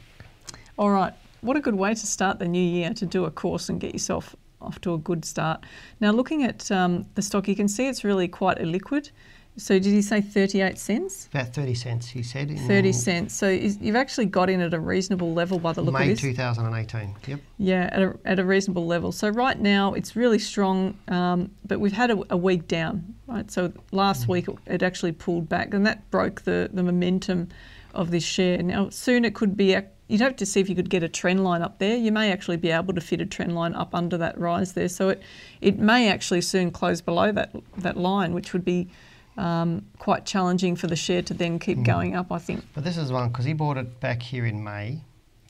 [0.78, 1.14] All right.
[1.42, 3.94] What a good way to start the new year to do a course and get
[3.94, 5.64] yourself off to a good start.
[6.02, 9.12] Now, looking at um, the stock, you can see it's really quite illiquid.
[9.58, 11.28] So, did he say 38 cents?
[11.34, 12.58] About 30 cents, he said.
[12.68, 13.34] 30 cents.
[13.34, 16.24] So, you've actually got in at a reasonable level by the look May of this.
[16.24, 17.16] May 2018.
[17.28, 17.40] Yep.
[17.58, 19.12] Yeah, at a, at a reasonable level.
[19.12, 23.50] So right now it's really strong, um, but we've had a, a week down, right?
[23.52, 27.50] So last week it- it actually pulled back, and that broke the, the momentum
[27.94, 28.62] of this share.
[28.62, 29.76] Now soon it could be.
[30.10, 31.96] You'd have to see if you could get a trend line up there.
[31.96, 34.90] You may actually be able to fit a trend line up under that rise there.
[34.90, 35.22] So it
[35.62, 38.90] it may actually soon close below that that line, which would be
[39.38, 42.32] um, quite challenging for the share to then keep going up.
[42.32, 42.66] I think.
[42.74, 45.02] But this is one because he bought it back here in May.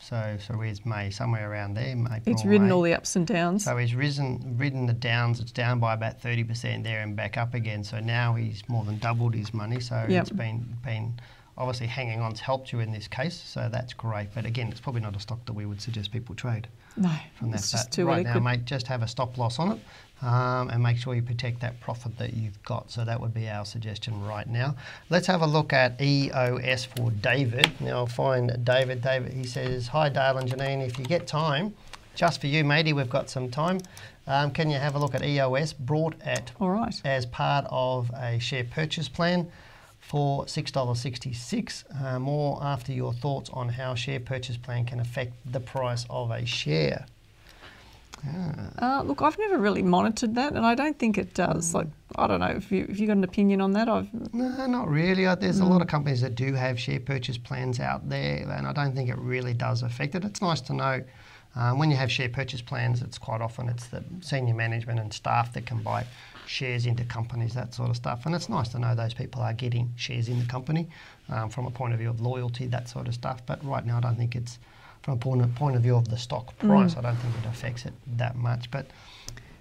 [0.01, 1.09] So, so where's May?
[1.09, 1.89] Somewhere around there.
[1.91, 2.73] April, It's ridden May.
[2.73, 3.65] all the ups and downs.
[3.65, 5.39] So he's risen, ridden the downs.
[5.41, 7.83] It's down by about thirty percent there and back up again.
[7.83, 9.79] So now he's more than doubled his money.
[9.79, 10.21] So Yep.
[10.21, 11.19] it's been been
[11.59, 13.35] obviously hanging on's helped you in this case.
[13.35, 14.29] So that's great.
[14.33, 17.51] But again, it's probably not a stock that we would suggest people trade no, from
[17.51, 17.57] that.
[17.57, 19.79] just too right now, mate, just have a stop loss on it.
[20.21, 22.91] Um, and make sure you protect that profit that you've got.
[22.91, 24.75] So that would be our suggestion right now.
[25.09, 27.71] Let's have a look at EOS for David.
[27.79, 29.01] Now I'll find David.
[29.01, 30.85] David, he says, "Hi Dale and Janine.
[30.85, 31.73] If you get time,
[32.15, 33.79] just for you, matey, we've got some time.
[34.27, 36.93] Um, can you have a look at EOS brought at All right.
[37.05, 39.49] as part of a share purchase plan
[39.99, 42.01] for $6.66.
[42.01, 46.31] Uh, more after your thoughts on how share purchase plan can affect the price of
[46.31, 47.05] a share.
[48.27, 51.73] Uh, look, I've never really monitored that, and I don't think it does.
[51.73, 53.87] Like, I don't know if you if you got an opinion on that.
[53.87, 55.23] I've No, not really.
[55.35, 58.73] There's a lot of companies that do have share purchase plans out there, and I
[58.73, 60.25] don't think it really does affect it.
[60.25, 61.03] It's nice to know
[61.55, 63.01] um, when you have share purchase plans.
[63.01, 66.05] It's quite often it's the senior management and staff that can buy
[66.49, 68.25] shares into companies, that sort of stuff.
[68.25, 70.87] And it's nice to know those people are getting shares in the company
[71.29, 73.45] um, from a point of view of loyalty, that sort of stuff.
[73.45, 74.57] But right now, I don't think it's
[75.03, 76.97] from a point of, point of view of the stock price.
[76.97, 78.71] I don't think it affects it that much.
[78.71, 78.87] But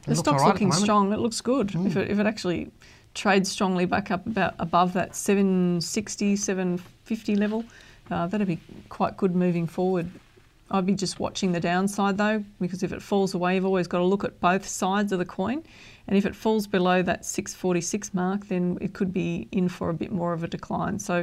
[0.07, 0.71] the stock's right the looking.
[0.71, 0.81] Mm.
[0.81, 1.13] strong.
[1.13, 1.75] It looks good.
[1.75, 2.71] If it if it actually
[3.15, 7.65] trades strongly back up about above that 760, 750 level,
[8.11, 10.11] uh, that'd be quite good moving forward.
[10.71, 13.99] I'd be just watching the downside though, because if it falls away, you've always got
[13.99, 15.65] to look at both sides of the coin.
[16.09, 19.95] And if it falls below that 646 mark, then it could be in for a
[19.95, 20.99] bit more of a decline.
[20.99, 21.23] So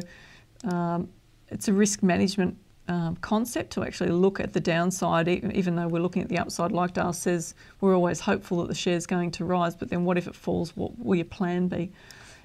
[0.63, 1.09] um,
[1.49, 2.57] it's a risk management
[2.87, 6.71] um, concept to actually look at the downside, even though we're looking at the upside.
[6.71, 10.19] Like Dale says, we're always hopeful that the share's going to rise, but then what
[10.19, 10.75] if it falls?
[10.77, 11.91] What will your plan be?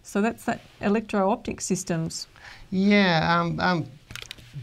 [0.03, 2.26] So that's that electro-optic systems.
[2.70, 3.86] Yeah, um, um,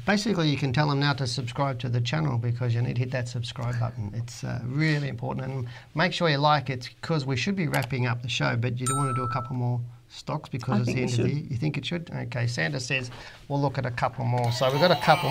[0.05, 2.99] basically, you can tell them now to subscribe to the channel because you need to
[2.99, 4.11] hit that subscribe button.
[4.15, 5.45] It's uh, really important.
[5.45, 8.79] And make sure you like it because we should be wrapping up the show, but
[8.79, 9.79] you do want to do a couple more
[10.09, 11.47] stocks because I it's the end of the year.
[11.49, 12.09] You think it should?
[12.13, 13.11] Okay, Sandra says
[13.47, 14.51] we'll look at a couple more.
[14.51, 15.29] So we've got a couple.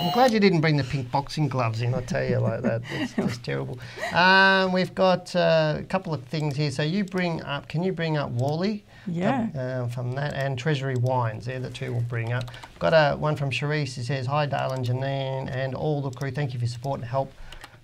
[0.00, 1.92] I'm glad you didn't bring the pink boxing gloves in.
[1.92, 3.80] I tell you like that, it's just terrible.
[4.12, 6.70] Um, we've got uh, a couple of things here.
[6.70, 7.68] So you bring up.
[7.68, 8.84] Can you bring up Worley?
[9.08, 9.48] Yeah.
[9.56, 11.46] uh, from that, and Treasury Wines.
[11.46, 12.50] They're the two we'll bring up.
[12.78, 16.30] Got a one from Cherise who says, Hi, Dale and Janine, and all the crew.
[16.30, 17.32] Thank you for your support and help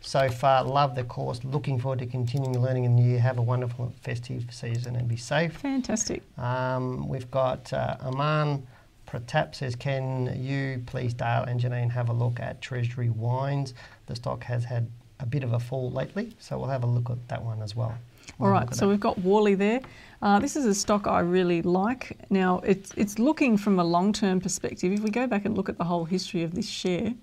[0.00, 0.62] so far.
[0.64, 1.42] Love the course.
[1.44, 3.18] Looking forward to continuing learning in the year.
[3.20, 5.54] Have a wonderful festive season and be safe.
[5.54, 6.22] Fantastic.
[6.38, 8.66] Um, we've got uh, Aman
[9.06, 13.74] Pratap says, Can you please, Dale and Janine, have a look at Treasury Wines?
[14.06, 17.10] The stock has had a bit of a fall lately, so we'll have a look
[17.10, 17.96] at that one as well.
[18.40, 19.80] All We'll right, so we've got Worley there.
[20.22, 22.16] Uh, this is a stock I really like.
[22.30, 24.92] Now, it's, it's looking from a long term perspective.
[24.92, 27.14] If we go back and look at the whole history of this share,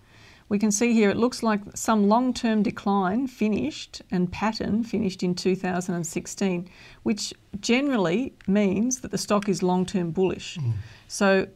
[0.50, 5.24] we can see here it looks like some long term decline finished and pattern finished
[5.24, 6.70] in 2016,
[7.04, 10.58] which generally means that the stock is long term bullish.
[10.58, 10.74] Mm.
[11.08, 11.48] So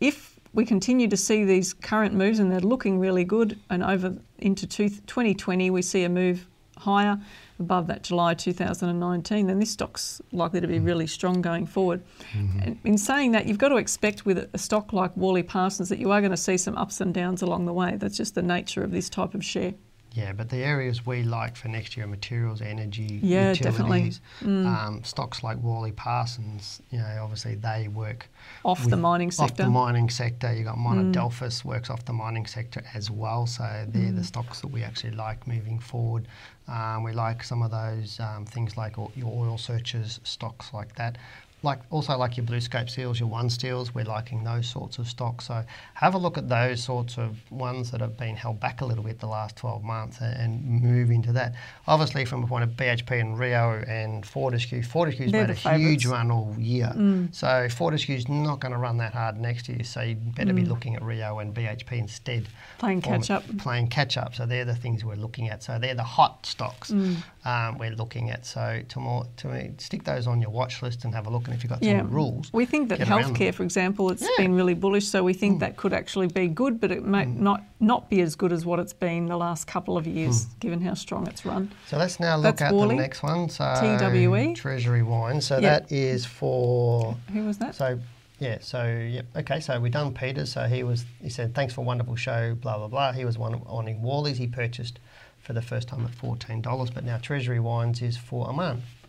[0.00, 4.16] if we continue to see these current moves and they're looking really good, and over
[4.38, 6.46] into 2020 we see a move
[6.82, 7.18] higher
[7.58, 10.86] above that July 2019, then this stock's likely to be mm.
[10.86, 12.02] really strong going forward.
[12.32, 12.86] Mm-hmm.
[12.86, 16.10] in saying that, you've got to expect with a stock like Worley Parsons that you
[16.10, 17.96] are going to see some ups and downs along the way.
[17.96, 19.74] That's just the nature of this type of share.
[20.14, 24.18] Yeah, but the areas we like for next year are materials, energy, yeah, utilities.
[24.18, 24.62] Definitely.
[24.62, 24.66] Mm.
[24.66, 28.28] Um, stocks like Worley Parsons, you know, obviously they work
[28.64, 29.62] off the mining sector.
[29.62, 31.64] Off the mining sector, you got Monadelphous mm.
[31.64, 33.46] works off the mining sector as well.
[33.46, 34.16] So they're mm.
[34.16, 36.28] the stocks that we actually like moving forward.
[36.68, 41.16] Um, we like some of those um, things like your oil searches, stocks like that
[41.62, 45.46] like also like your BlueScope Steels, your OneSteels, we're liking those sorts of stocks.
[45.46, 48.84] So have a look at those sorts of ones that have been held back a
[48.84, 51.54] little bit the last 12 months and, and move into that.
[51.86, 55.84] Obviously, from a point of BHP and Rio and Fortescue, Fortescue's They're made a favourites.
[55.84, 56.92] huge run all year.
[56.96, 57.34] Mm.
[57.34, 59.84] So Fortescue's not going to run that hard next year.
[59.84, 60.56] So you better mm.
[60.56, 62.48] be looking at Rio and BHP instead.
[62.78, 63.44] Playing catch up.
[63.58, 64.34] Playing catch up.
[64.34, 65.62] So they're the things we're looking at.
[65.62, 67.16] So they're the hot stocks mm.
[67.44, 68.46] Um, we're looking at.
[68.46, 71.46] So to more to me, stick those on your watch list and have a look
[71.46, 71.98] And if you've got yeah.
[71.98, 72.52] some rules.
[72.52, 74.28] We think that healthcare, for example, it's yeah.
[74.38, 75.60] been really bullish, so we think mm.
[75.60, 77.38] that could actually be good, but it might mm.
[77.38, 80.60] not not be as good as what it's been the last couple of years, mm.
[80.60, 81.70] given how strong it's run.
[81.88, 83.48] So let's now look That's at Worley, the next one.
[83.48, 85.40] So TWE Treasury Wine.
[85.40, 87.74] So that is for who was that?
[87.74, 87.98] So
[88.38, 90.46] yeah, so yep, okay, so we done Peter.
[90.46, 93.12] So he was he said thanks for a wonderful show, blah blah blah.
[93.12, 94.38] He was one on in Worley's.
[94.38, 94.98] He purchased
[95.42, 98.48] for the first time at fourteen dollars, but now Treasury Wines is for.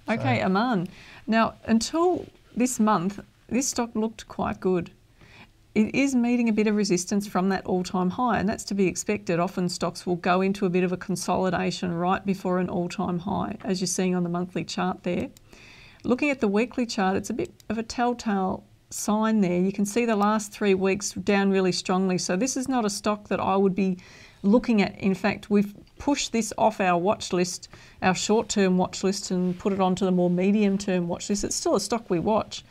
[0.10, 0.46] Okay, so.
[0.46, 0.88] Aman.
[1.28, 2.26] Now until
[2.56, 4.92] this month, this stock looked quite good.
[5.76, 8.76] It is meeting a bit of resistance from that all time high, and that's to
[8.76, 9.40] be expected.
[9.40, 13.20] Often stocks will go into a bit of a consolidation right before an all time
[13.20, 15.30] high, as you're seeing on the monthly chart there.
[16.04, 19.60] Looking at the weekly chart, it's a bit of a telltale sign there.
[19.60, 22.18] You can see the last three weeks down really strongly.
[22.20, 23.98] So, this is not a stock that I would be
[24.44, 25.00] looking at.
[25.00, 27.70] In fact, we've pushed this off our watch list,
[28.02, 31.44] our short term watch list, and put it onto the more medium term watch list.
[31.44, 32.64] It's still a stock we watch.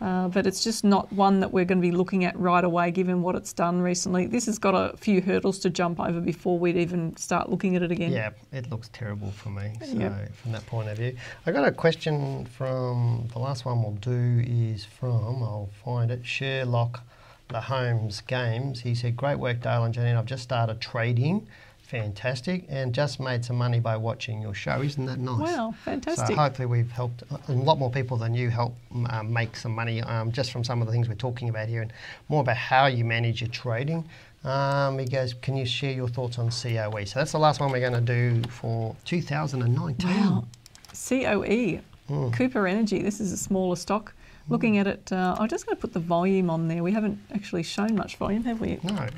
[0.00, 2.88] Uh, but it's just not one that we're going to be looking at right away
[2.90, 4.26] given what it's done recently.
[4.26, 7.82] This has got a few hurdles to jump over before we'd even start looking at
[7.82, 8.12] it again.
[8.12, 9.72] Yeah, it looks terrible for me.
[9.80, 10.32] So, yep.
[10.36, 11.16] from that point of view,
[11.46, 16.24] I got a question from the last one we'll do is from, I'll find it,
[16.24, 17.00] Sherlock
[17.48, 18.80] the Holmes Games.
[18.82, 20.16] He said, Great work, Dale and Janine.
[20.16, 21.48] I've just started trading
[21.88, 24.82] fantastic and just made some money by watching your show.
[24.82, 25.40] Isn't that nice?
[25.40, 26.26] Wow, fantastic.
[26.28, 28.76] So hopefully we've helped a lot more people than you help
[29.08, 31.80] um, make some money um, just from some of the things we're talking about here
[31.80, 31.92] and
[32.28, 34.04] more about how you manage your trading.
[34.44, 37.04] Um, he goes, can you share your thoughts on COE?
[37.04, 40.08] So that's the last one we're going to do for 2019.
[40.08, 40.44] Wow.
[40.92, 41.80] COE,
[42.10, 42.32] mm.
[42.34, 43.02] Cooper Energy.
[43.02, 44.14] This is a smaller stock.
[44.48, 44.80] Looking mm.
[44.80, 46.82] at it, uh, I'm just going to put the volume on there.
[46.82, 48.78] We haven't actually shown much volume, have we?
[48.82, 49.08] No.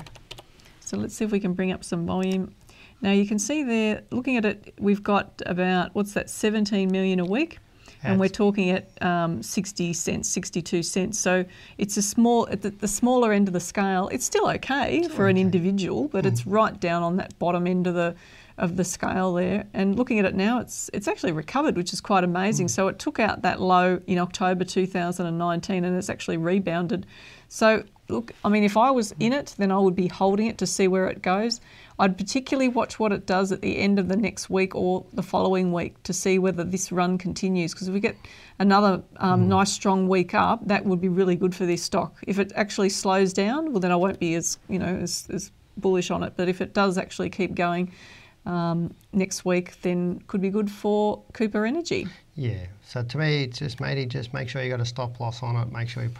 [0.91, 2.53] So let's see if we can bring up some volume.
[3.01, 7.19] Now you can see there, looking at it, we've got about, what's that, 17 million
[7.19, 7.59] a week?
[8.03, 11.19] and we're talking at um, 60 cents, 62 cents.
[11.19, 11.45] So
[11.77, 14.09] it's a small, at the, the smaller end of the scale.
[14.11, 16.27] It's still okay for an individual, but mm.
[16.27, 18.15] it's right down on that bottom end of the
[18.57, 19.65] of the scale there.
[19.73, 22.67] And looking at it now, it's it's actually recovered, which is quite amazing.
[22.67, 22.71] Mm.
[22.71, 27.05] So it took out that low in October 2019, and it's actually rebounded.
[27.49, 30.57] So look, I mean, if I was in it, then I would be holding it
[30.59, 31.61] to see where it goes.
[32.01, 35.21] I'd particularly watch what it does at the end of the next week or the
[35.21, 37.73] following week to see whether this run continues.
[37.73, 38.17] Because if we get
[38.57, 39.47] another um, mm.
[39.49, 42.17] nice strong week up, that would be really good for this stock.
[42.25, 45.51] If it actually slows down, well, then I won't be as you know as, as
[45.77, 46.33] bullish on it.
[46.35, 47.93] But if it does actually keep going
[48.47, 52.07] um, next week, then could be good for Cooper Energy.
[52.35, 52.65] Yeah.
[52.83, 55.55] So to me, it's just maybe just make sure you got a stop loss on
[55.55, 55.71] it.
[55.71, 56.11] Make sure you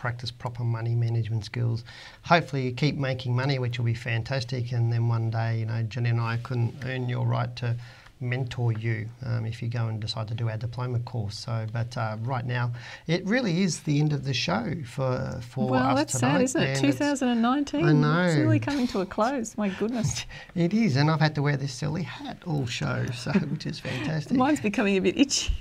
[0.00, 1.84] practice proper money management skills.
[2.22, 4.72] Hopefully, you keep making money, which will be fantastic.
[4.72, 7.76] And then one day, you know, Jenny and I couldn't earn your right to
[8.22, 11.36] mentor you um, if you go and decide to do our diploma course.
[11.36, 12.72] So, but uh, right now,
[13.06, 16.32] it really is the end of the show for for well, us Well, that's tonight.
[16.32, 16.80] sad, isn't it?
[16.80, 17.84] 2019.
[17.84, 18.22] I know.
[18.22, 19.56] It's really coming to a close.
[19.58, 20.24] My goodness.
[20.54, 23.78] it is, and I've had to wear this silly hat all show, so which is
[23.88, 24.34] fantastic.
[24.34, 25.52] Mine's becoming a bit itchy.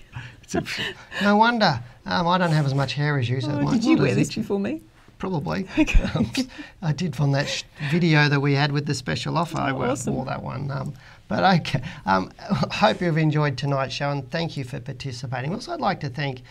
[1.22, 1.82] no wonder.
[2.06, 3.42] Um, I don't have as much hair as you.
[3.42, 4.82] So oh, did you wear this before me?
[5.18, 5.68] Probably.
[5.78, 6.04] Okay.
[6.16, 6.32] Um,
[6.82, 9.58] I did from that sh- video that we had with the special offer.
[9.60, 10.16] Oh, I wore, awesome.
[10.16, 10.72] wore that one.
[10.72, 10.94] Um,
[11.28, 11.84] but okay.
[12.06, 15.54] Um, hope you've enjoyed tonight's show and thank you for participating.
[15.54, 16.42] Also, I'd like to thank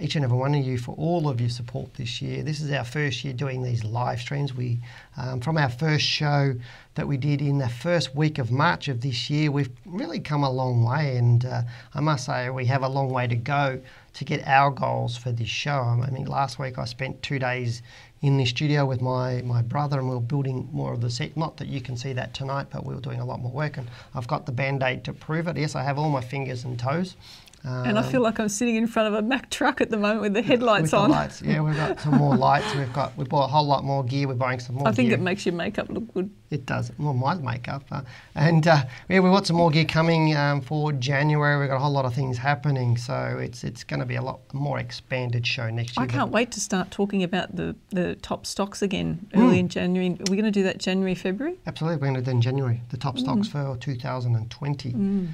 [0.00, 2.42] each and every one of you for all of your support this year.
[2.42, 4.54] This is our first year doing these live streams.
[4.54, 4.78] We,
[5.16, 6.54] um, from our first show
[6.94, 10.44] that we did in the first week of March of this year, we've really come
[10.44, 11.62] a long way, and uh,
[11.94, 13.80] I must say we have a long way to go
[14.12, 15.80] to get our goals for this show.
[16.04, 17.82] I mean, last week I spent two days
[18.22, 21.36] in the studio with my, my brother and we were building more of the set.
[21.36, 23.78] Not that you can see that tonight, but we were doing a lot more work
[23.78, 25.56] and I've got the band aid to prove it.
[25.56, 27.16] Yes, I have all my fingers and toes.
[27.64, 29.98] Um, and I feel like I'm sitting in front of a Mack truck at the
[29.98, 31.10] moment with the headlights with on.
[31.10, 31.42] The lights.
[31.42, 32.74] Yeah, we've got some more lights.
[32.74, 34.28] We've got we bought a whole lot more gear.
[34.28, 34.88] We're buying some more.
[34.88, 35.18] I think gear.
[35.18, 36.30] it makes your makeup look good.
[36.50, 36.90] It does.
[36.98, 37.84] Well, my makeup.
[37.90, 38.02] Uh,
[38.34, 41.60] and uh, yeah, we've got some more gear coming um, for January.
[41.60, 44.22] We've got a whole lot of things happening, so it's it's going to be a
[44.22, 46.04] lot more expanded show next year.
[46.04, 49.60] I can't wait to start talking about the, the top stocks again early mm.
[49.60, 50.08] in January.
[50.08, 51.58] Are we going to do that January, February?
[51.66, 52.80] Absolutely, we're going to do in January.
[52.88, 53.74] The top stocks mm.
[53.74, 54.92] for 2020.
[54.92, 55.28] Mm.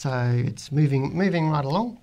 [0.00, 1.98] So it's moving moving right along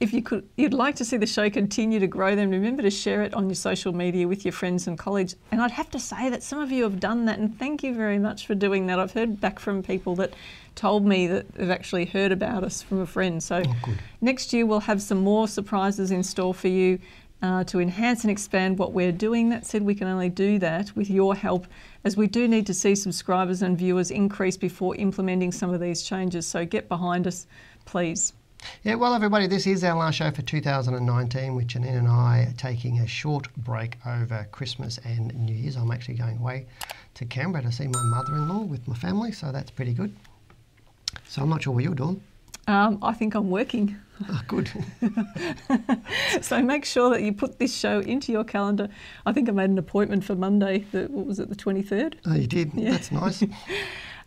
[0.00, 2.90] if you could, you'd like to see the show continue to grow, then remember to
[2.90, 5.36] share it on your social media with your friends and colleagues.
[5.50, 7.94] And I'd have to say that some of you have done that, and thank you
[7.94, 8.98] very much for doing that.
[8.98, 10.34] I've heard back from people that
[10.74, 13.42] told me that they've actually heard about us from a friend.
[13.42, 16.98] So oh, next year we'll have some more surprises in store for you.
[17.44, 19.50] Uh, to enhance and expand what we're doing.
[19.50, 21.66] That said, we can only do that with your help,
[22.02, 26.02] as we do need to see subscribers and viewers increase before implementing some of these
[26.02, 26.46] changes.
[26.46, 27.46] So get behind us,
[27.84, 28.32] please.
[28.82, 33.00] Yeah, well, everybody, this is our last show for 2019, with Janine and I taking
[33.00, 35.76] a short break over Christmas and New Year's.
[35.76, 36.64] I'm actually going away
[37.12, 40.16] to Canberra to see my mother in law with my family, so that's pretty good.
[41.28, 42.22] So I'm not sure what you're doing.
[42.66, 43.96] Um, I think I'm working.
[44.28, 44.70] Oh, good.
[46.40, 48.88] so make sure that you put this show into your calendar.
[49.26, 50.86] I think I made an appointment for Monday.
[50.92, 52.14] The, what was it, the 23rd?
[52.26, 52.72] Oh, you did.
[52.74, 52.92] Yeah.
[52.92, 53.42] That's nice.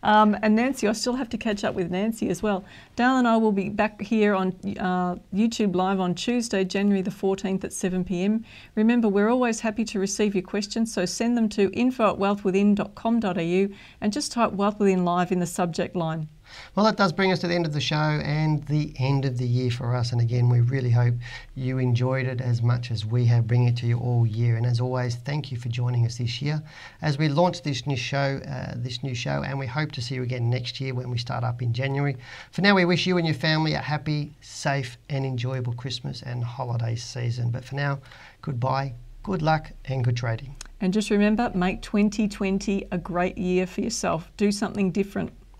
[0.02, 2.64] Um, and Nancy, I still have to catch up with Nancy as well.
[2.94, 7.10] Dale and I will be back here on uh, YouTube Live on Tuesday, January the
[7.10, 8.44] 14th at 7 pm.
[8.76, 13.74] Remember, we're always happy to receive your questions, so send them to info at wealthwithin.com.au
[14.00, 16.28] and just type Wealth Within Live in the subject line.
[16.74, 19.38] Well, that does bring us to the end of the show and the end of
[19.38, 20.12] the year for us.
[20.12, 21.14] And again, we really hope
[21.54, 24.56] you enjoyed it as much as we have bringing it to you all year.
[24.56, 26.62] And as always, thank you for joining us this year
[27.02, 30.14] as we launch this new show, uh, this new show, and we hope to see
[30.14, 32.16] you again next year when we start up in January.
[32.50, 36.44] For now, we wish you and your family a happy, safe, and enjoyable Christmas and
[36.44, 37.50] holiday season.
[37.50, 37.98] But for now,
[38.42, 40.56] goodbye, good luck, and good trading.
[40.80, 44.30] And just remember, make 2020 a great year for yourself.
[44.36, 45.32] Do something different.